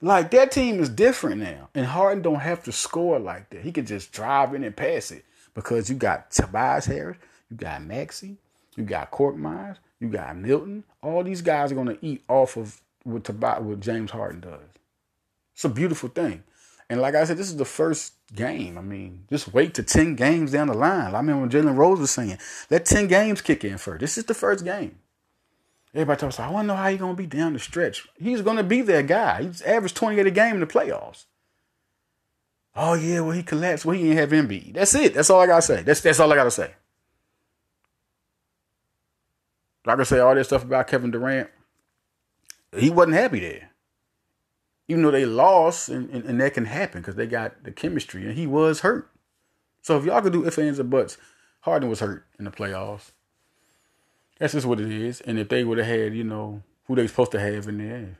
[0.00, 1.68] Like that team is different now.
[1.74, 3.62] And Harden don't have to score like that.
[3.62, 5.24] He can just drive in and pass it.
[5.54, 7.16] Because you got Tobias Harris,
[7.50, 8.36] you got Maxey,
[8.76, 10.84] you got Korkmaz, you got Milton.
[11.02, 14.60] All these guys are gonna eat off of what Tobias what James Harden does.
[15.54, 16.44] It's a beautiful thing.
[16.90, 18.78] And like I said, this is the first game.
[18.78, 21.14] I mean, just wait to 10 games down the line.
[21.14, 22.38] I when Jalen Rose was saying,
[22.70, 24.00] let 10 games kick in first.
[24.00, 24.96] This is the first game.
[25.96, 28.06] Everybody talks, I want to know how he's going to be down the stretch.
[28.18, 29.44] He's going to be that guy.
[29.44, 31.24] He's averaged 28 a game in the playoffs.
[32.74, 33.86] Oh, yeah, well, he collapsed.
[33.86, 34.74] Well, he didn't have Embiid.
[34.74, 35.14] That's it.
[35.14, 35.82] That's all I got to say.
[35.82, 36.74] That's, that's all I got to say.
[39.86, 41.48] Like I say all this stuff about Kevin Durant,
[42.76, 43.70] he wasn't happy there.
[44.88, 48.26] Even though they lost, and, and, and that can happen because they got the chemistry,
[48.26, 49.10] and he was hurt.
[49.80, 51.16] So if y'all could do ifs, ands, or buts,
[51.60, 53.12] Harden was hurt in the playoffs.
[54.38, 55.20] That's just what it is.
[55.22, 58.18] And if they would have had, you know, who they supposed to have in there.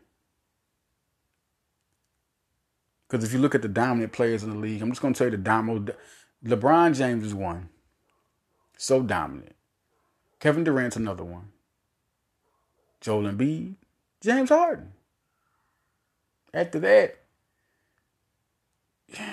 [3.09, 5.19] Because if you look at the dominant players in the league, I'm just going to
[5.19, 5.91] tell you the dominant.
[6.45, 7.69] LeBron James is one.
[8.77, 9.55] So dominant.
[10.41, 11.53] Kevin Durant's another one.
[13.01, 13.75] Joel Embiid.
[14.21, 14.93] James Harden.
[16.53, 17.19] After that,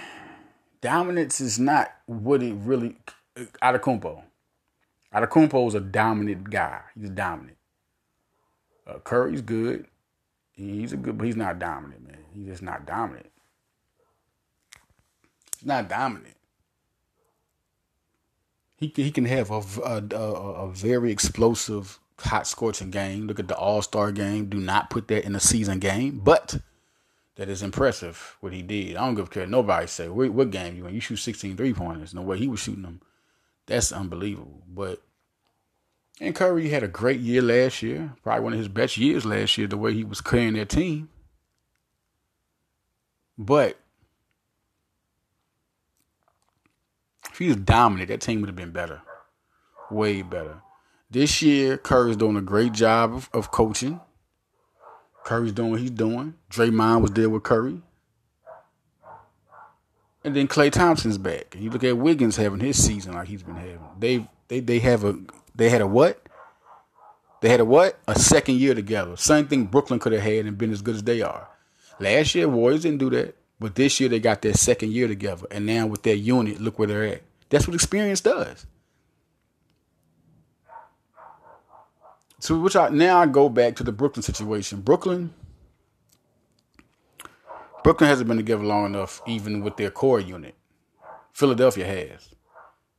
[0.82, 2.98] dominance is not what it really.
[3.36, 4.24] Antetokounmpo.
[5.14, 6.82] Antetokounmpo is a dominant guy.
[7.00, 7.58] He's dominant.
[8.88, 9.86] Uh, Curry's good.
[10.52, 12.18] He's a good, but he's not dominant, man.
[12.34, 13.30] He's just not dominant.
[15.60, 16.36] He's not dominant.
[18.78, 23.28] He he can have a a, a, a very explosive, hot scorching game.
[23.28, 24.48] Look at the All Star game.
[24.48, 26.58] Do not put that in a season game, but
[27.36, 28.98] that is impressive what he did.
[28.98, 29.48] I don't give a care.
[29.48, 30.94] Nobody say what, what game you in.
[30.94, 32.14] You shoot 16 three pointers.
[32.14, 33.02] No way he was shooting them
[33.66, 34.62] that's unbelievable.
[34.68, 35.02] But
[36.20, 39.58] and Curry had a great year last year, probably one of his best years last
[39.58, 41.10] year, the way he was carrying their team.
[43.38, 43.78] But
[47.32, 49.02] if he was dominant, that team would have been better.
[49.90, 50.62] Way better.
[51.10, 54.00] This year, Curry's doing a great job of, of coaching.
[55.24, 56.36] Curry's doing what he's doing.
[56.50, 57.82] Draymond was there with Curry.
[60.24, 61.54] And then Klay Thompson's back.
[61.54, 63.80] And you look at Wiggins having his season like he's been having.
[64.00, 65.18] They they they have a
[65.56, 66.22] they had a what?
[67.42, 68.00] They had a what?
[68.08, 69.18] A second year together.
[69.18, 71.50] Same thing Brooklyn could have had and been as good as they are.
[72.00, 75.46] Last year Warriors didn't do that, but this year they got their second year together.
[75.52, 77.22] And now with their unit, look where they're at.
[77.50, 78.66] That's what experience does.
[82.40, 84.82] So which I now I go back to the Brooklyn situation.
[84.82, 85.34] Brooklyn
[87.84, 90.56] Brooklyn hasn't been together long enough, even with their core unit.
[91.34, 92.30] Philadelphia has,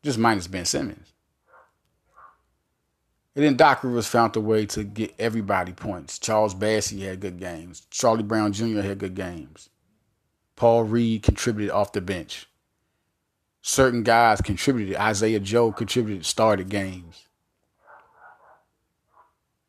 [0.03, 1.14] just minus Ben Simmons.
[3.37, 6.19] And then Doc Rivers found a way to get everybody points.
[6.19, 7.87] Charles Bassey had good games.
[7.91, 8.81] Charlie Brown Jr.
[8.81, 9.71] had good games.
[10.55, 12.47] Paul Reed contributed off the bench.
[13.61, 14.97] Certain guys contributed.
[14.97, 17.27] Isaiah Joe contributed, started games.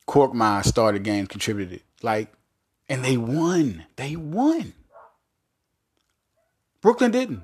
[0.07, 1.82] Korkmaz started games, contributed.
[2.03, 2.32] Like,
[2.88, 3.86] and they won.
[3.95, 4.74] They won.
[6.82, 7.41] Brooklyn didn't.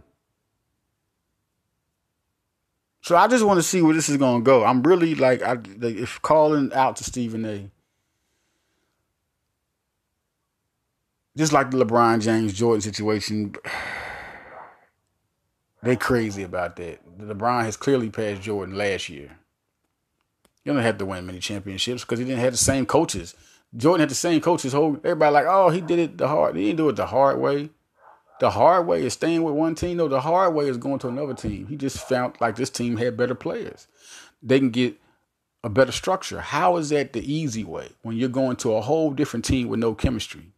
[3.01, 4.63] So I just want to see where this is going to go.
[4.63, 7.69] I'm really like, I like, if calling out to Stephen A.
[11.35, 13.55] Just like the LeBron James Jordan situation,
[15.83, 16.99] they crazy about that.
[17.19, 19.37] LeBron has clearly passed Jordan last year.
[20.63, 23.33] You don't have to win many championships because he didn't have the same coaches.
[23.75, 24.73] Jordan had the same coaches.
[24.73, 26.55] Whole everybody like, oh, he did it the hard.
[26.55, 27.71] He didn't do it the hard way.
[28.41, 29.97] The hard way is staying with one team.
[29.97, 31.67] No, the hard way is going to another team.
[31.67, 33.85] He just found like this team had better players.
[34.41, 34.99] They can get
[35.63, 36.41] a better structure.
[36.41, 39.79] How is that the easy way when you're going to a whole different team with
[39.79, 40.53] no chemistry?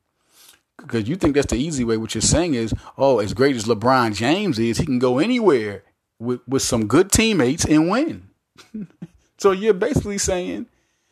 [0.77, 1.97] Because you think that's the easy way.
[1.97, 5.83] What you're saying is, oh, as great as LeBron James is, he can go anywhere
[6.19, 8.29] with, with some good teammates and win.
[9.37, 10.67] so you're basically saying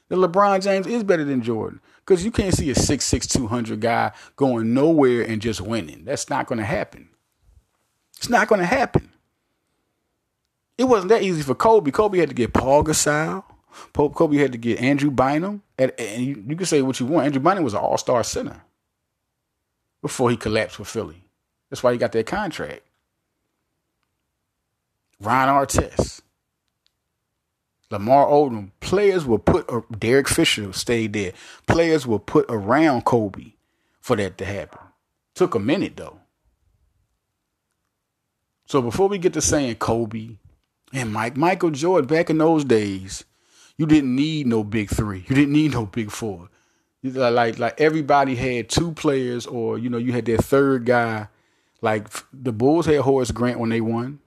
[0.08, 1.82] that LeBron James is better than Jordan.
[2.06, 6.04] Because you can't see a 6'6, 200 guy going nowhere and just winning.
[6.04, 7.10] That's not going to happen.
[8.18, 9.12] It's not going to happen.
[10.78, 11.92] It wasn't that easy for Kobe.
[11.92, 13.44] Kobe had to get Paul Gasol.
[13.94, 15.62] Kobe had to get Andrew Bynum.
[15.78, 17.26] And you, you can say what you want.
[17.26, 18.62] Andrew Bynum was an all star center
[20.02, 21.24] before he collapsed with Philly.
[21.70, 22.82] That's why he got that contract.
[25.20, 26.22] Ron Artest.
[27.92, 31.34] Lamar Odom, players will put uh, Derek Fisher stayed there.
[31.68, 33.54] Players will put around Kobe
[34.00, 34.80] for that to happen.
[35.36, 36.20] Took a minute though.
[38.66, 40.38] So before we get to saying Kobe
[40.94, 43.26] and Mike, Michael Jordan, back in those days,
[43.78, 45.26] you didn't need no big three.
[45.28, 46.50] You didn't need no big four.
[47.04, 51.28] Like like everybody had two players, or you know, you had that third guy.
[51.82, 54.20] Like the Bulls had Horace Grant when they won.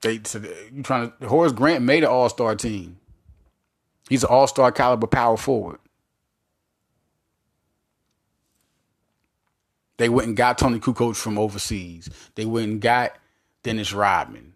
[0.00, 0.20] They
[0.72, 2.98] you trying to Horace Grant made an All Star team.
[4.08, 5.78] He's an All Star caliber power forward.
[9.96, 12.08] They went and got Toni Kukoc from overseas.
[12.36, 13.16] They went and got
[13.64, 14.54] Dennis Rodman.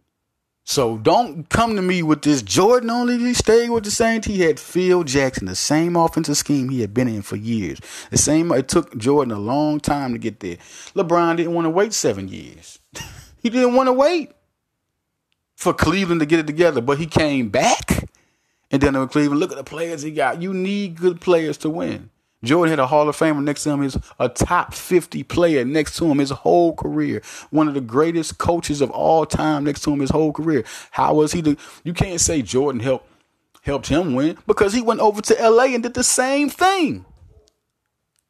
[0.64, 4.28] So don't come to me with this Jordan only stayed with the Saints.
[4.28, 7.80] He had Phil Jackson, the same offensive scheme he had been in for years.
[8.11, 10.59] The same it took Jordan a long time to get there.
[10.95, 12.78] LeBron didn't want to wait seven years.
[13.43, 14.30] he didn't want to wait
[15.63, 18.09] for Cleveland to get it together, but he came back.
[18.71, 20.43] And then in Cleveland, look at the players he got.
[20.43, 22.11] You need good players to win.
[22.43, 23.83] Jordan had a Hall of Famer next to him.
[23.83, 27.23] He's a top 50 player next to him his whole career.
[27.51, 30.65] One of the greatest coaches of all time next to him his whole career.
[30.91, 33.07] How was he the you can't say Jordan helped
[33.63, 37.05] helped him win because he went over to LA and did the same thing.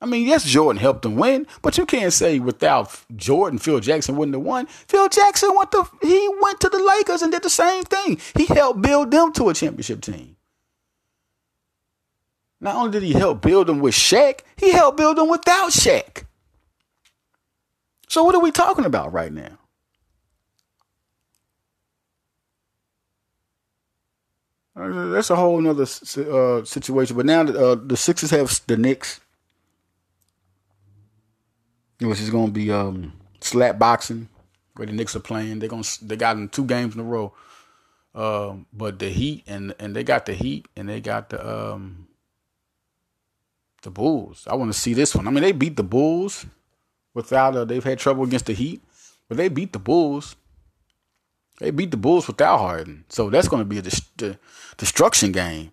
[0.02, 4.16] I mean, yes, Jordan helped them win, but you can't say without Jordan, Phil Jackson
[4.16, 4.66] wouldn't have won.
[4.66, 8.18] Phil Jackson went to he went to the Lakers and did the same thing.
[8.36, 10.34] He helped build them to a championship team.
[12.60, 16.24] Not only did he help build them with Shaq, he helped build them without Shaq.
[18.08, 19.58] So what are we talking about right now?
[24.74, 27.16] That's a whole other uh, situation.
[27.16, 29.20] But now uh, the Sixers have the Knicks
[32.08, 34.28] which is going to be um, slap boxing,
[34.76, 35.58] where the Knicks are playing.
[35.58, 37.32] They're going to they got in two games in a row.
[38.14, 42.08] Um, but the Heat and and they got the Heat and they got the um,
[43.82, 44.46] the Bulls.
[44.50, 45.26] I want to see this one.
[45.26, 46.46] I mean, they beat the Bulls
[47.14, 48.82] without uh, they've had trouble against the Heat,
[49.28, 50.36] but they beat the Bulls.
[51.58, 54.22] They beat the Bulls without Harden, so that's going to be a dest-
[54.76, 55.72] destruction game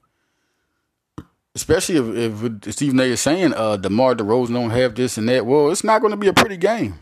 [1.59, 3.03] especially if, if Stephen A.
[3.03, 5.45] is saying uh, DeMar DeRozan don't have this and that.
[5.45, 6.97] Well, it's not going to be a pretty game.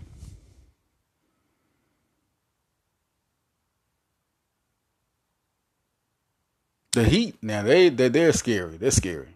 [6.93, 8.77] The Heat now they they they're scary.
[8.77, 9.35] They're scary.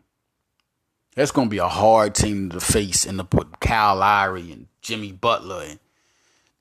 [1.15, 4.67] That's going to be a hard team to face and to put Kyle Lowry and
[4.81, 5.79] Jimmy Butler and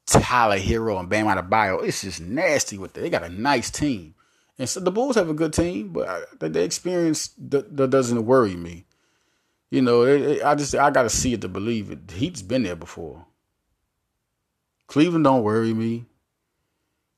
[0.05, 1.83] Tyler Herro and Bam Adebayo.
[1.83, 3.01] It's just nasty with that.
[3.01, 4.15] They got a nice team.
[4.61, 8.85] And so the Bulls have a good team, but the experience that, doesn't worry me.
[9.71, 12.11] You know, it, it, I just I got to see it to believe it.
[12.11, 13.25] Heat's been there before.
[14.87, 16.05] Cleveland don't worry me.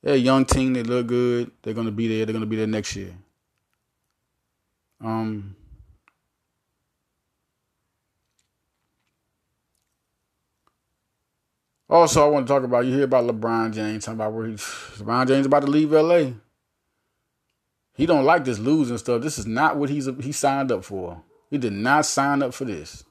[0.03, 0.75] They're a young team.
[0.75, 1.51] They look good.
[1.63, 2.25] They're gonna be there.
[2.25, 3.13] They're gonna be there next year.
[5.01, 5.57] Um.
[11.91, 14.53] Also, I want to talk about you hear about LeBron James talking about where he
[14.55, 16.35] LeBron James about to leave LA.
[17.95, 19.23] He don't like this losing stuff.
[19.23, 21.23] This is not what he's he signed up for.
[21.51, 23.05] He did not sign up for this.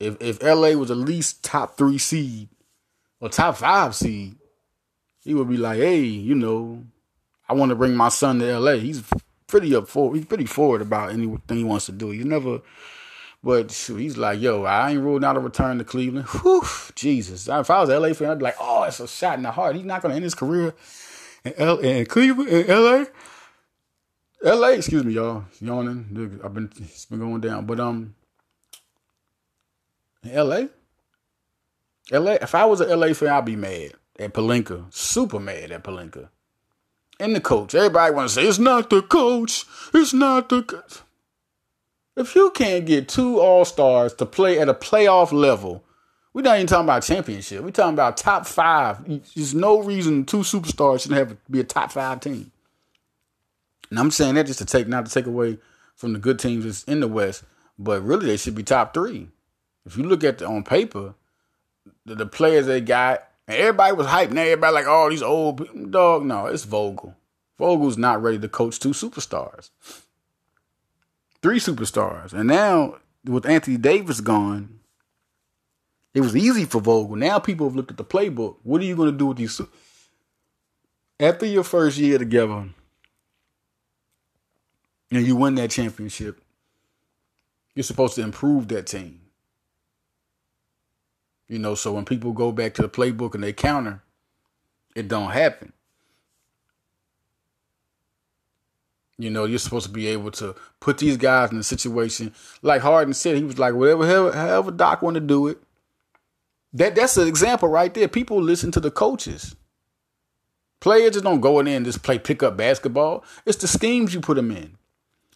[0.00, 2.48] If if LA was at least top three seed
[3.20, 4.36] or top five seed,
[5.22, 6.84] he would be like, hey, you know,
[7.48, 8.72] I want to bring my son to LA.
[8.72, 9.02] He's
[9.46, 12.10] pretty up for he's pretty forward about anything he wants to do.
[12.10, 12.60] He's never
[13.42, 16.26] but shoot, he's like, yo, I ain't ruled out a return to Cleveland.
[16.28, 16.64] Whew,
[16.96, 17.46] Jesus.
[17.46, 19.52] If I was an LA fan, I'd be like, oh, it's a shot in the
[19.52, 19.76] heart.
[19.76, 20.74] He's not gonna end his career
[21.44, 23.04] in, L- in Cleveland, in LA.
[24.42, 25.44] LA, excuse me, y'all.
[25.60, 26.40] Yawning.
[26.44, 27.66] I've been it's been going down.
[27.66, 28.14] But um
[30.24, 30.66] LA.
[32.10, 34.92] LA, if I was an LA fan, I'd be mad at Pelinka.
[34.92, 36.28] Super mad at Pelinka.
[37.20, 37.74] And the coach.
[37.74, 39.64] Everybody wanna say it's not the coach.
[39.92, 41.00] It's not the coach.
[42.16, 45.84] If you can't get two All Stars to play at a playoff level,
[46.38, 47.64] we're not even talking about championship.
[47.64, 49.04] We're talking about top five.
[49.34, 52.52] There's no reason two superstars shouldn't have be a top five team.
[53.90, 55.58] And I'm saying that just to take not to take away
[55.96, 57.42] from the good teams that's in the West,
[57.76, 59.26] but really they should be top three.
[59.84, 61.14] If you look at the on paper,
[62.06, 64.30] the, the players they got, and everybody was hyped.
[64.30, 65.86] Now everybody like, oh, these old people.
[65.86, 66.24] dog.
[66.24, 67.16] No, it's Vogel.
[67.58, 69.70] Vogel's not ready to coach two superstars,
[71.42, 74.77] three superstars, and now with Anthony Davis gone,
[76.18, 77.14] it was easy for Vogel.
[77.14, 78.56] Now people have looked at the playbook.
[78.64, 79.60] What are you going to do with these?
[81.20, 82.68] After your first year together,
[85.12, 86.42] and you win that championship,
[87.76, 89.20] you're supposed to improve that team.
[91.46, 94.02] You know, so when people go back to the playbook and they counter,
[94.96, 95.72] it don't happen.
[99.18, 102.82] You know, you're supposed to be able to put these guys in a situation like
[102.82, 103.36] Harden said.
[103.36, 105.62] He was like, whatever, however Doc want to do it.
[106.78, 108.06] That that's an example right there.
[108.06, 109.56] People listen to the coaches.
[110.80, 113.24] Players just don't go in there and just play pickup basketball.
[113.44, 114.78] It's the schemes you put them in.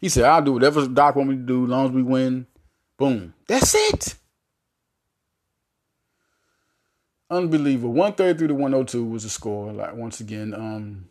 [0.01, 2.47] He said, I'll do whatever Doc want me to do as long as we win.
[2.97, 3.35] Boom.
[3.49, 4.15] That's it.
[7.29, 7.93] Unbelievable.
[7.93, 9.73] 133 to 102 was the score.
[9.73, 11.09] Like once again, um,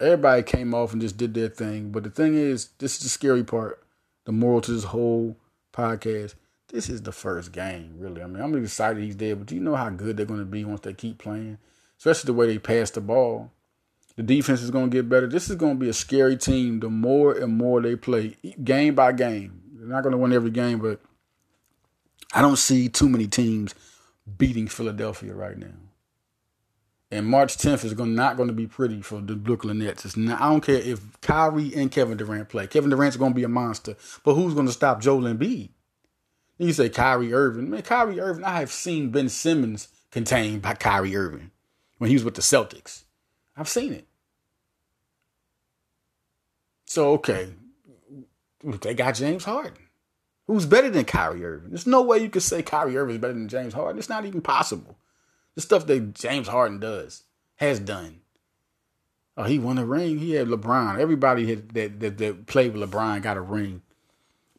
[0.00, 1.90] everybody came off and just did their thing.
[1.90, 3.82] But the thing is, this is the scary part.
[4.24, 5.36] The moral to this whole
[5.72, 6.34] podcast.
[6.72, 8.22] This is the first game, really.
[8.22, 10.46] I mean, I'm excited he's there, but do you know how good they're going to
[10.46, 11.58] be once they keep playing?
[11.98, 13.50] Especially the way they pass the ball.
[14.16, 15.26] The defense is going to get better.
[15.26, 18.94] This is going to be a scary team the more and more they play, game
[18.94, 19.62] by game.
[19.74, 21.00] They're not going to win every game, but
[22.32, 23.74] I don't see too many teams
[24.38, 25.74] beating Philadelphia right now.
[27.10, 30.06] And March 10th is going not going to be pretty for the Brooklyn Nets.
[30.06, 32.66] It's not, I don't care if Kyrie and Kevin Durant play.
[32.66, 35.68] Kevin Durant's going to be a monster, but who's going to stop Joel Embiid?
[36.62, 37.70] You say Kyrie Irving.
[37.70, 41.50] Man, Kyrie Irving, I have seen Ben Simmons contained by Kyrie Irving
[41.98, 43.02] when he was with the Celtics.
[43.56, 44.06] I've seen it.
[46.84, 47.48] So okay,
[48.62, 49.88] they got James Harden,
[50.46, 51.70] who's better than Kyrie Irving.
[51.70, 53.98] There's no way you could say Kyrie Irving is better than James Harden.
[53.98, 54.98] It's not even possible.
[55.54, 57.24] The stuff that James Harden does,
[57.56, 58.20] has done.
[59.36, 60.18] Oh, he won a ring.
[60.18, 60.98] He had LeBron.
[60.98, 63.82] Everybody that, that that played with LeBron got a ring.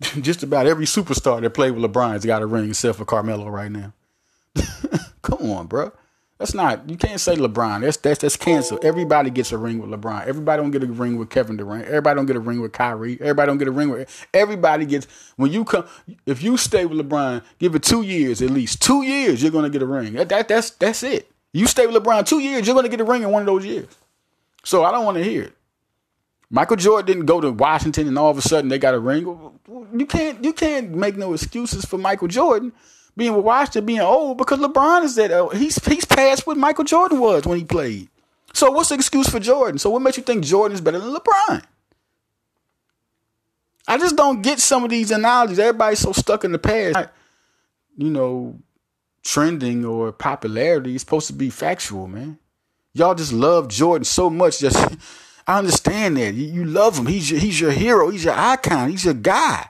[0.22, 3.50] Just about every superstar that played with LeBron has got a ring, except for Carmelo
[3.50, 3.94] right now.
[5.22, 5.92] Come on, bro.
[6.40, 7.82] That's not you can't say LeBron.
[7.82, 8.84] That's that's that's canceled.
[8.84, 10.26] Everybody gets a ring with LeBron.
[10.28, 11.86] Everybody don't get a ring with Kevin Durant.
[11.86, 13.18] Everybody don't get a ring with Kyrie.
[13.22, 15.86] Everybody don't get a ring with everybody gets when you come
[16.26, 18.82] if you stay with LeBron, give it two years at least.
[18.82, 20.14] Two years, you're gonna get a ring.
[20.14, 21.32] That, that that's that's it.
[21.54, 23.66] You stay with LeBron two years, you're gonna get a ring in one of those
[23.66, 23.88] years.
[24.66, 25.54] So I don't want to hear it.
[26.54, 29.26] Michael Jordan didn't go to Washington and all of a sudden they got a ring.
[29.92, 32.72] You can't you can't make no excuses for Michael Jordan
[33.18, 35.56] being with Washington being old because LeBron is that old.
[35.56, 38.08] Uh, he's he's past what Michael Jordan was when he played.
[38.54, 39.80] So what's the excuse for Jordan?
[39.80, 41.64] So what makes you think Jordan is better than LeBron?
[43.88, 45.58] I just don't get some of these analogies.
[45.58, 47.10] Everybody's so stuck in the past.
[47.98, 48.60] You know,
[49.24, 52.38] trending or popularity is supposed to be factual, man.
[52.94, 54.60] Y'all just love Jordan so much.
[54.60, 54.78] Just
[55.48, 57.06] I understand that you, you love him.
[57.06, 58.10] He's your, he's your hero.
[58.10, 58.90] He's your icon.
[58.90, 59.70] He's your guy.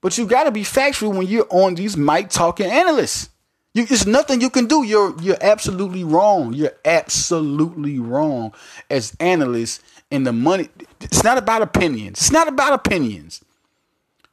[0.00, 3.28] But you got to be factual when you're on these mic talking analysts.
[3.74, 4.82] You, it's nothing you can do.
[4.82, 6.54] You're you're absolutely wrong.
[6.54, 8.52] You're absolutely wrong
[8.88, 9.80] as analysts.
[10.10, 10.68] And the money,
[11.00, 12.18] it's not about opinions.
[12.18, 13.44] It's not about opinions.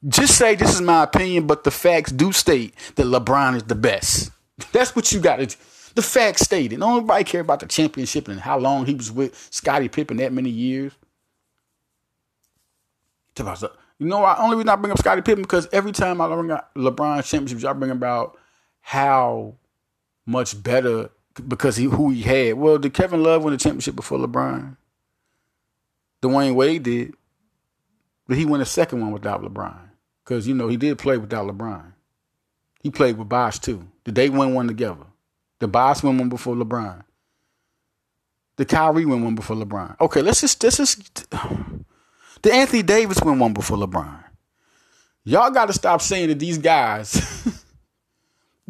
[0.07, 3.75] Just say this is my opinion, but the facts do state that LeBron is the
[3.75, 4.31] best.
[4.71, 5.55] That's what you got to.
[5.97, 6.77] The fact stated.
[6.77, 10.51] Nobody care about the championship and how long he was with Scottie Pippen that many
[10.51, 10.93] years.
[13.35, 16.51] You know, I only reason I bring up Scottie Pippen because every time I bring
[16.51, 18.37] up LeBron championships, I bring about
[18.79, 19.55] how
[20.23, 21.09] much better
[21.47, 22.53] because he who he had.
[22.53, 24.77] Well, did Kevin Love win the championship before LeBron?
[26.21, 27.15] Dwyane Wade did,
[28.27, 29.89] but he won a second one without LeBron
[30.23, 31.93] because you know he did play without LeBron.
[32.83, 33.87] He played with Bosh too.
[34.03, 35.07] Did they win one together?
[35.59, 37.03] The Bosh win one before LeBron.
[38.57, 39.99] The Kyrie win one before LeBron.
[40.01, 41.29] Okay, let's just let's just
[42.41, 44.23] did Anthony Davis win one before LeBron?
[45.23, 47.13] Y'all got to stop saying that these guys.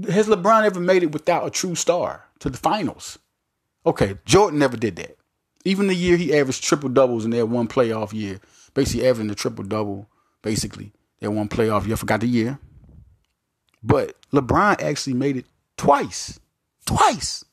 [0.10, 3.20] has LeBron ever made it without a true star to the finals?
[3.86, 5.18] Okay, Jordan never did that.
[5.66, 8.40] Even the year he averaged triple doubles in that one playoff year,
[8.74, 10.10] basically averaging a triple double,
[10.42, 11.94] basically that one playoff year.
[11.94, 12.60] I forgot the year.
[13.84, 15.46] But LeBron actually made it
[15.78, 16.40] twice.
[16.88, 17.46] Twice.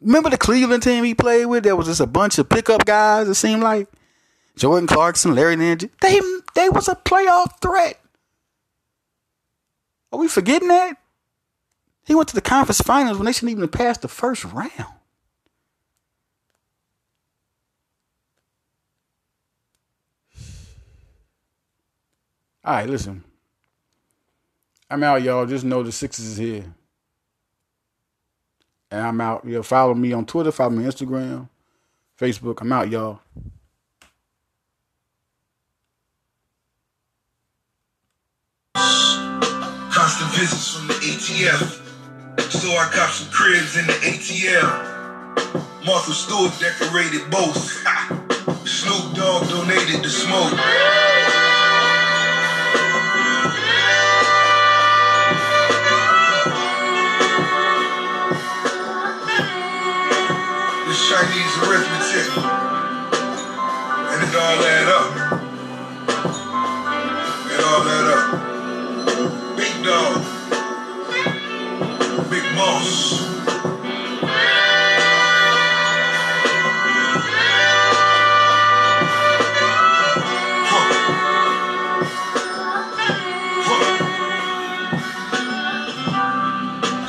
[0.00, 1.64] Remember the Cleveland team he played with?
[1.64, 3.88] There was just a bunch of pickup guys, it seemed like.
[4.56, 6.20] Jordan Clarkson, Larry Nance, they
[6.54, 8.00] they was a playoff threat.
[10.12, 10.96] Are we forgetting that?
[12.04, 14.72] He went to the conference finals when they shouldn't even pass the first round.
[22.64, 23.22] All right, listen.
[24.90, 25.44] I'm out, y'all.
[25.44, 26.64] Just know the Sixers is here.
[28.90, 29.44] And I'm out.
[29.44, 31.48] Yeah, follow me on Twitter, follow me on Instagram,
[32.18, 32.62] Facebook.
[32.62, 33.20] I'm out, y'all.
[38.74, 41.84] Constant visits from the ATF.
[42.50, 45.84] So I got some cribs in the ATL.
[45.84, 47.56] Martha Stewart decorated both.
[48.66, 51.07] Snoop Dogg donated the smoke.
[61.18, 62.30] Chinese arithmetic.
[64.08, 65.08] And it all add up.
[67.50, 68.24] It all add up.
[69.56, 70.22] Big dog.
[72.30, 73.37] Big boss.